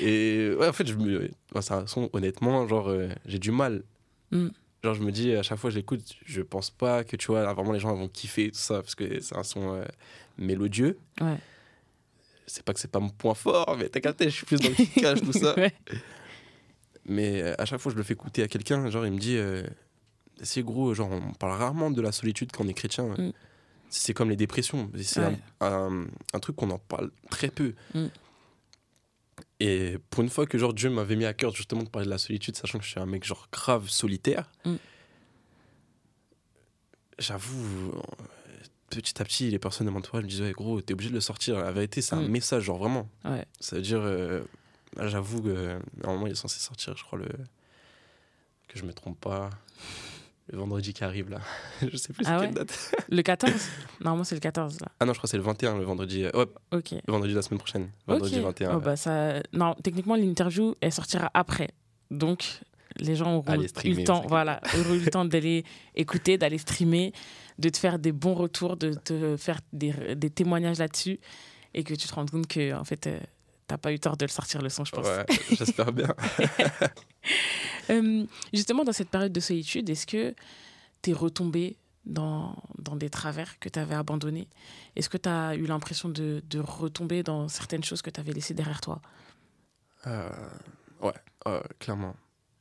[0.00, 1.30] Et ouais, en fait, je me...
[1.60, 3.84] c'est un son, honnêtement, genre, euh, j'ai du mal.
[4.32, 4.48] Mm.
[4.82, 7.28] Genre, je me dis, à chaque fois que je l'écoute, je pense pas que, tu
[7.28, 9.82] vois, vraiment les gens vont kiffer tout ça, parce que c'est un son
[10.36, 10.98] mélodieux.
[11.20, 11.38] Ouais.
[12.46, 14.68] C'est pas que c'est pas mon point fort, mais t'as capté, je suis plus dans
[14.68, 15.54] le kickage, tout ça.
[15.58, 15.72] Ouais.
[17.06, 19.36] Mais euh, à chaque fois je le fais écouter à quelqu'un, genre, il me dit,
[19.36, 19.62] euh,
[20.42, 23.08] c'est gros, genre, on parle rarement de la solitude quand on est chrétien.
[23.08, 23.32] Mm.
[23.90, 24.90] C'est comme les dépressions.
[25.02, 25.38] C'est Ouais.
[25.60, 25.66] un,
[26.02, 27.74] un- un truc qu'on en parle très peu.
[27.94, 28.06] Mm.
[29.60, 32.10] Et pour une fois que genre Dieu m'avait mis à cœur justement de parler de
[32.10, 34.74] la solitude, sachant que je suis un mec genre grave solitaire, Mm.
[37.18, 37.92] j'avoue,
[39.02, 41.14] petit à petit, les personnes de mon entourage me disaient, ouais, gros, t'es obligé de
[41.14, 41.56] le sortir.
[41.58, 42.28] La vérité, c'est un Mm.
[42.28, 43.08] message, genre vraiment.
[43.24, 43.44] Ouais.
[43.60, 44.42] Ça veut dire, euh,
[44.96, 47.26] là, j'avoue que normalement, il est censé sortir, je crois, le.
[48.68, 49.50] Que je me trompe pas.
[50.52, 51.40] Le vendredi qui arrive, là.
[51.90, 52.46] je sais plus Ah ouais?
[52.46, 52.94] quelle date.
[53.08, 53.52] Le 14
[54.00, 54.88] Normalement, c'est le 14, là.
[55.00, 56.24] Ah non, je crois que c'est le 21, le vendredi.
[56.26, 56.90] Ouais, Ok.
[56.92, 57.88] le vendredi de la semaine prochaine.
[58.06, 58.44] Vendredi Ok.
[58.44, 58.76] 21.
[58.76, 59.40] Oh, bah, ça...
[59.54, 61.70] Non, techniquement, l'interview, elle sortira après.
[62.10, 62.60] Donc,
[62.96, 65.64] les gens auront Allez eu le temps, voilà, auront eu le temps d'aller
[65.94, 67.12] écouter, d'aller streamer,
[67.58, 71.20] de te faire des bons retours, de te faire des, des témoignages là-dessus
[71.72, 73.18] et que tu te rends compte que, en fait, euh,
[73.66, 75.06] t'as pas eu tort de le sortir le son, je pense.
[75.06, 76.14] Ouais, j'espère bien.
[77.90, 78.24] Euh,
[78.54, 80.34] justement, dans cette période de solitude, est-ce que
[81.02, 81.76] tu es retombé
[82.06, 84.48] dans, dans des travers que tu avais abandonnés?
[84.96, 88.32] Est-ce que tu as eu l'impression de, de retomber dans certaines choses que tu avais
[88.32, 89.02] laissées derrière toi?
[90.06, 90.30] Euh,
[91.02, 91.12] ouais,
[91.78, 92.16] clairement.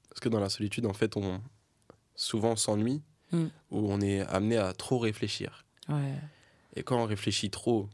[0.09, 1.41] Parce que dans la solitude, en fait, on
[2.15, 3.01] souvent on s'ennuie
[3.33, 3.47] Mm.
[3.71, 5.65] ou on est amené à trop réfléchir.
[5.89, 6.13] Ouais.
[6.75, 7.89] Et quand on réfléchit trop,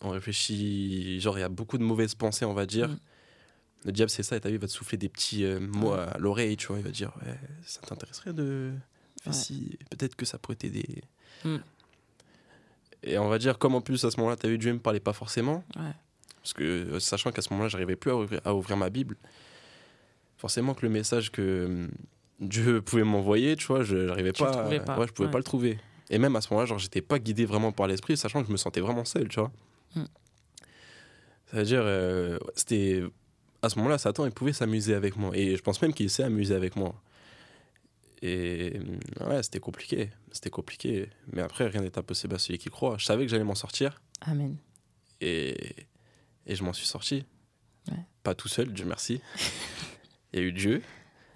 [0.00, 2.88] on réfléchit, genre il y a beaucoup de mauvaises pensées, on va dire.
[2.88, 2.98] Mm.
[3.84, 5.92] Le diable, c'est ça, et t'as vu, il va te souffler des petits euh, mots
[5.92, 6.78] à l'oreille, tu vois.
[6.78, 8.72] Il va te dire, ouais, ça t'intéresserait de
[9.22, 11.02] faire ci, peut-être que ça pourrait t'aider.
[11.44, 11.56] Mm.
[13.02, 15.00] Et on va dire, comme en plus à ce moment-là, t'as vu, Dieu me parlait
[15.00, 15.62] pas forcément.
[15.74, 19.16] Parce que, euh, sachant qu'à ce moment-là, j'arrivais plus à ouvrir, à ouvrir ma Bible,
[20.36, 21.88] forcément que le message que
[22.40, 25.32] Dieu pouvait m'envoyer, tu vois, je n'arrivais pas, pas, Ouais, je pouvais ouais.
[25.32, 25.78] pas le trouver.
[26.10, 28.52] Et même à ce moment-là, genre, j'étais pas guidé vraiment par l'esprit, sachant que je
[28.52, 29.50] me sentais vraiment seul, tu vois.
[29.94, 30.04] Mm.
[31.50, 33.02] Ça veut dire, euh, c'était.
[33.62, 35.30] À ce moment-là, Satan, il pouvait s'amuser avec moi.
[35.34, 36.94] Et je pense même qu'il s'est amusé avec moi.
[38.22, 40.10] Et hum, ouais, c'était compliqué.
[40.30, 41.08] C'était compliqué.
[41.32, 42.96] Mais après, rien n'est impossible à celui qui croit.
[42.98, 44.00] Je savais que j'allais m'en sortir.
[44.20, 44.56] Amen.
[45.20, 45.56] Et,
[46.46, 47.24] et je m'en suis sorti.
[47.90, 47.98] Ouais.
[48.22, 49.20] Pas tout seul, Dieu merci.
[50.32, 50.82] Il y a eu Dieu.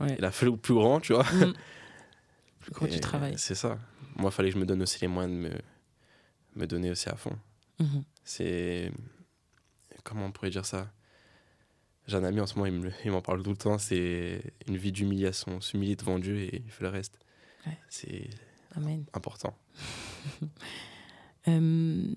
[0.01, 0.17] Ouais.
[0.19, 1.25] Il a fait le plus grand, tu vois.
[1.25, 1.53] Mm.
[2.61, 3.35] Plus Et du travail.
[3.39, 3.79] C'est ça.
[4.17, 5.55] Moi, il fallait que je me donne aussi les moyens de me,
[6.57, 7.37] me donner aussi à fond.
[7.79, 8.05] Mhm.
[8.23, 8.93] C'est.
[10.05, 10.91] Comment on pourrait dire ça?
[12.07, 13.79] J'ai un ami en ce moment, il me- il m'en parle tout le temps.
[13.79, 15.61] C'est une vie d'humiliation.
[15.61, 17.19] S'humilier devant Dieu et il fait le reste.
[17.67, 17.79] Ouais.
[17.89, 18.29] C'est
[19.15, 19.57] important.
[21.49, 22.13] Euh,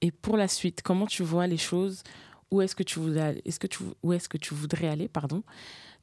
[0.00, 2.02] et pour la suite, comment tu vois les choses?
[2.50, 3.42] Où est-ce que tu voudrais aller?
[3.44, 5.42] Est-ce que tu, Où est-ce que tu voudrais aller pardon?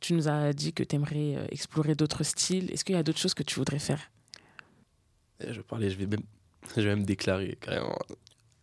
[0.02, 2.72] Tu nous as dit que tu aimerais explorer d'autres styles.
[2.74, 4.12] Est-ce qu'il y a d'autres choses que tu voudrais faire?
[5.39, 6.24] Et je parlais, je vais même,
[6.76, 7.97] je vais même déclarer carrément.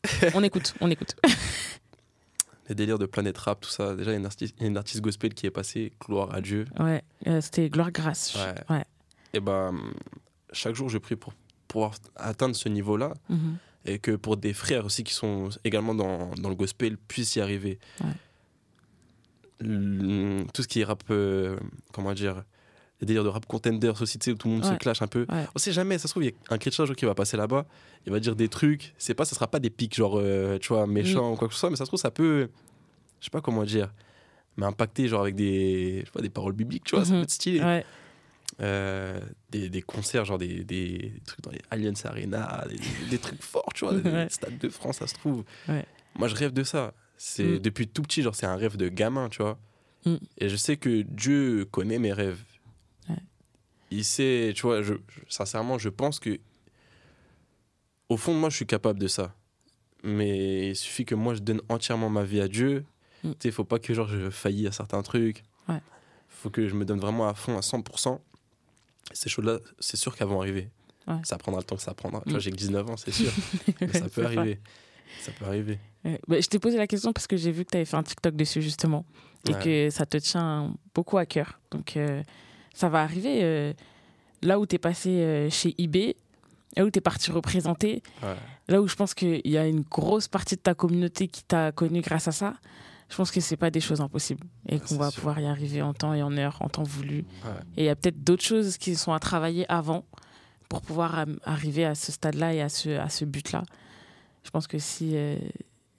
[0.34, 1.16] On écoute, on écoute.
[2.68, 3.96] Les délires de Planète Rap, tout ça.
[3.96, 6.66] Déjà, il y a une artiste, une gospel qui est passée, gloire à Dieu.
[6.78, 8.34] Ouais, euh, c'était Gloire Grâce.
[8.36, 8.76] Ouais.
[8.76, 8.84] Ouais.
[9.32, 9.74] Et ben,
[10.52, 11.32] chaque jour, je prie pour
[11.66, 13.56] pouvoir atteindre ce niveau-là Mhm.
[13.86, 17.40] et que pour des frères aussi qui sont également dans, dans le gospel puissent y
[17.40, 17.78] arriver.
[18.02, 18.10] Ouais.
[19.60, 21.58] Le- tout ce qui est rap, euh,
[21.92, 22.44] comment dire,
[23.00, 23.46] les délires de rap
[24.18, 25.26] tu sais, où tout le monde se clash un peu.
[25.28, 25.46] Ouais.
[25.54, 27.66] On sait jamais, ça se trouve, il y a un jour qui va passer là-bas,
[28.06, 30.68] il va dire des trucs, c'est pas, ça sera pas des pics genre, euh, tu
[30.68, 32.48] vois, méchants ou quoi que ce soit, mais ça se trouve, ça peut,
[33.20, 33.92] je sais pas comment dire,
[34.56, 37.18] mais impacter genre avec des, je sais pas, des paroles bibliques, tu vois, ça Mhm.
[37.18, 37.60] peut être stylé.
[37.60, 37.84] Ouais.
[38.60, 42.80] Euh, des, des concerts, genre des, des trucs dans les Allianz Arena, des,
[43.10, 44.00] des trucs forts, tu vois, des
[44.30, 45.44] stades de France, ça se trouve.
[46.16, 46.92] Moi, je rêve de ça.
[47.20, 47.58] C'est Mm.
[47.58, 49.58] depuis tout petit, genre c'est un rêve de gamin, tu vois.
[50.06, 50.16] Mm.
[50.38, 52.40] Et je sais que Dieu connaît mes rêves.
[53.08, 53.16] Ouais.
[53.90, 56.38] Il sait, tu vois, je, je- sincèrement, je pense que
[58.08, 59.34] au fond de moi, je suis capable de ça.
[60.04, 62.84] Mais il suffit que moi, je donne entièrement ma vie à Dieu.
[63.24, 63.30] Mm.
[63.32, 65.42] Tu sais, faut pas que genre je faillis à certains trucs.
[65.68, 65.80] Ouais.
[66.28, 68.20] faut que je me donne vraiment à fond, à 100%.
[69.12, 70.68] Ces choses-là, c'est sûr qu'elles vont arriver.
[71.08, 71.16] Ouais.
[71.24, 72.20] Ça prendra le temps que ça prendra.
[72.20, 72.30] Tu Mm.
[72.30, 73.32] vois, j'ai que 19 ans, c'est sûr.
[73.80, 74.60] Mais ça peut arriver.
[75.22, 75.78] Ça peut arriver.
[76.04, 76.20] Ouais.
[76.28, 78.02] Bah, je t'ai posé la question parce que j'ai vu que tu avais fait un
[78.02, 79.04] TikTok dessus justement
[79.48, 79.62] et Ouais.
[79.62, 81.58] que ça te tient beaucoup à cœur.
[81.70, 82.22] Donc euh,
[82.74, 83.72] ça va arriver euh,
[84.42, 86.14] là où tu es passé euh, chez eBay,
[86.76, 88.36] là où tu es parti représenter, Ouais.
[88.68, 91.72] là où je pense qu'il y a une grosse partie de ta communauté qui t'a
[91.72, 92.54] connu grâce à ça.
[93.10, 95.20] Je pense que c'est pas des choses impossibles et qu'on va sûr.
[95.20, 97.24] pouvoir y arriver en temps et en heure, en temps voulu.
[97.78, 100.04] Et il y a peut-être d'autres choses qui sont à travailler avant
[100.68, 103.62] pour pouvoir arriver à ce stade-là et à ce, à ce but-là.
[104.44, 105.38] Je pense que si, euh,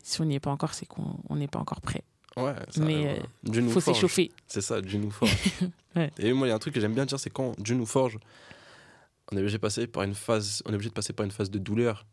[0.10, 2.04] si on n'y est pas encore, c'est qu'on on n'est pas encore prêt.
[2.38, 3.98] Ouais, ça Mais, euh, Dieu nous Il faut forge.
[3.98, 4.32] s'échauffer.
[4.48, 5.36] C'est ça, Dieu nous forge.
[5.96, 6.12] Ouais.
[6.20, 7.88] Et moi, il y a un truc que j'aime bien dire, c'est quand Dieu nous
[7.88, 8.20] forge,
[9.32, 11.32] on est obligé de passer par une phase, on est obligé de passer par une
[11.32, 12.06] phase de douleur,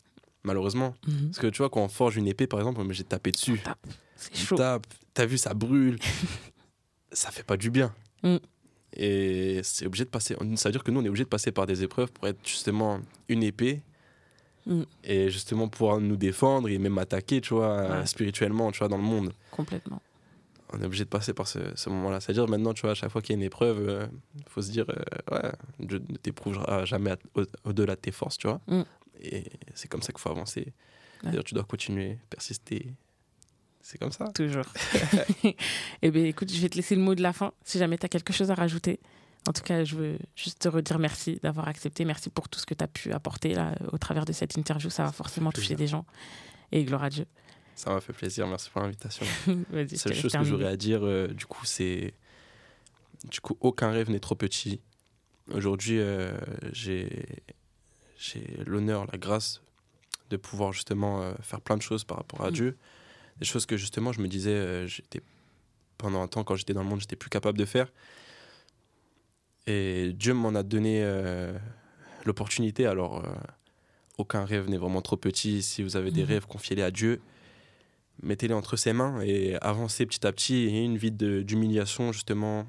[0.44, 0.94] malheureusement.
[1.06, 1.26] Mhm.
[1.26, 3.08] Parce que tu vois, quand on forge une épée, par exemple, on est obligé de
[3.08, 3.60] taper dessus.
[3.62, 3.86] Tape.
[4.16, 4.56] C'est Tu chaud.
[4.56, 5.98] tapes, t'as vu, ça brûle.
[7.12, 7.94] ça fait pas du bien.
[8.22, 8.36] Mm.
[8.94, 10.34] Et c'est obligé de passer.
[10.56, 12.38] Ça veut dire que nous, on est obligé de passer par des épreuves pour être
[12.48, 13.82] justement une épée.
[14.66, 14.82] Mm.
[15.04, 18.06] Et justement pouvoir nous défendre et même attaquer, tu vois, Ouais.
[18.06, 19.32] spirituellement, tu vois, dans le monde.
[19.50, 20.02] Complètement.
[20.72, 22.18] on est obligé de passer par ce, ce moment-là.
[22.20, 24.70] C'est-à-dire maintenant, tu vois, à chaque fois qu'il y a une épreuve, il faut se
[24.72, 27.14] dire, euh, ouais, Dieu ne t'éprouvera jamais
[27.64, 28.60] au-delà de tes forces, tu vois.
[28.66, 28.82] Mm.
[29.22, 29.44] Et
[29.74, 30.60] c'est comme ça qu'il faut avancer.
[30.62, 30.72] Ouais.
[31.22, 32.92] C'est-à-dire, tu dois continuer, persister.
[33.80, 34.26] C'est comme ça.
[34.34, 34.64] Toujours.
[36.02, 38.06] eh bien, écoute, je vais te laisser le mot de la fin, si jamais tu
[38.06, 38.98] as quelque chose à rajouter.
[39.46, 42.04] En tout cas, je veux juste te redire merci d'avoir accepté.
[42.04, 44.90] Merci pour tout ce que tu as pu apporter là, au travers de cette interview.
[44.90, 46.04] Ça va forcément toucher des gens.
[46.72, 47.26] Et gloire à Dieu.
[47.76, 48.46] Ça m'a fait plaisir.
[48.46, 49.24] Merci pour l'invitation.
[49.46, 52.14] Te seule chose que j'aurais à dire, euh, du coup, c'est.
[53.30, 54.80] Du coup, aucun rêve n'est trop petit.
[55.52, 56.36] Aujourd'hui, euh,
[56.72, 57.26] j'ai
[58.18, 59.60] j'ai l'honneur, la grâce
[60.30, 62.54] de pouvoir justement euh, faire plein de choses par rapport à Mm.
[62.54, 62.76] Dieu.
[63.38, 65.20] Des choses que justement, je me disais, euh, j'étais
[65.98, 67.92] pendant un temps, quand j'étais dans le monde, j'étais plus capable de faire.
[69.66, 71.56] Et Dieu m'en a donné euh,
[72.24, 72.86] l'opportunité.
[72.86, 73.28] Alors, euh,
[74.18, 75.62] aucun rêve n'est vraiment trop petit.
[75.62, 76.28] Si vous avez des Mhm.
[76.28, 77.20] rêves, confiez-les à Dieu.
[78.22, 80.54] Mettez-les entre ses mains et avancez petit à petit.
[80.64, 82.66] Et une vie d'humiliation justement.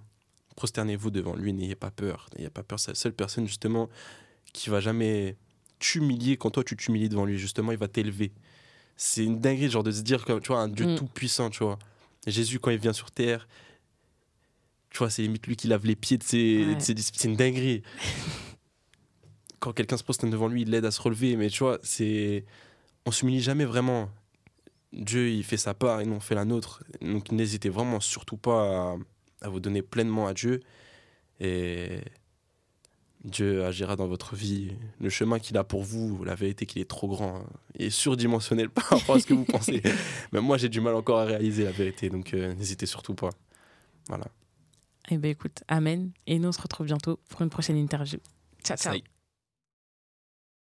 [0.55, 1.53] Prosternez-vous devant lui.
[1.53, 2.27] N'ayez pas peur.
[2.35, 2.79] N'ayez pas peur.
[2.79, 3.89] C'est la seule personne justement
[4.53, 5.37] qui va jamais
[5.79, 6.35] t'humilier.
[6.35, 8.31] Quand toi tu t'humilies devant lui justement il va t'élever.
[8.95, 10.95] C'est une dinguerie genre de se dire comme tu vois un Dieu Mm.
[10.95, 11.77] tout puissant tu vois.
[12.25, 13.47] Jésus quand il vient sur terre
[14.97, 16.79] tu vois c'est limite lui qui lave les pieds de ses, Ouais.
[16.79, 17.19] ses disciples.
[17.19, 17.83] c'est une dinguerie
[19.59, 22.45] quand quelqu'un se prosterne devant lui il l'aide à se relever mais tu vois c'est
[23.05, 24.09] on s'humilie jamais vraiment
[24.93, 26.81] Dieu, il fait sa part et nous, on fait la nôtre.
[27.01, 28.95] Donc, n'hésitez vraiment surtout pas à,
[29.41, 30.61] à vous donner pleinement à Dieu.
[31.41, 31.99] Et
[33.25, 34.71] Dieu agira dans votre vie.
[35.01, 37.45] Le chemin qu'il a pour vous, la vérité qu'il est trop grand, hein,
[37.77, 39.83] il est surdimensionnel par rapport à ce que vous pensez.
[40.31, 42.09] Même moi, j'ai du mal encore à réaliser la vérité.
[42.09, 43.29] Donc, euh, n'hésitez surtout pas.
[44.07, 44.25] Voilà.
[45.09, 46.11] Eh bien, écoute, Amen.
[46.25, 48.19] Et nous, on se retrouve bientôt pour une prochaine interview.
[48.63, 49.16] Ciao, ciao.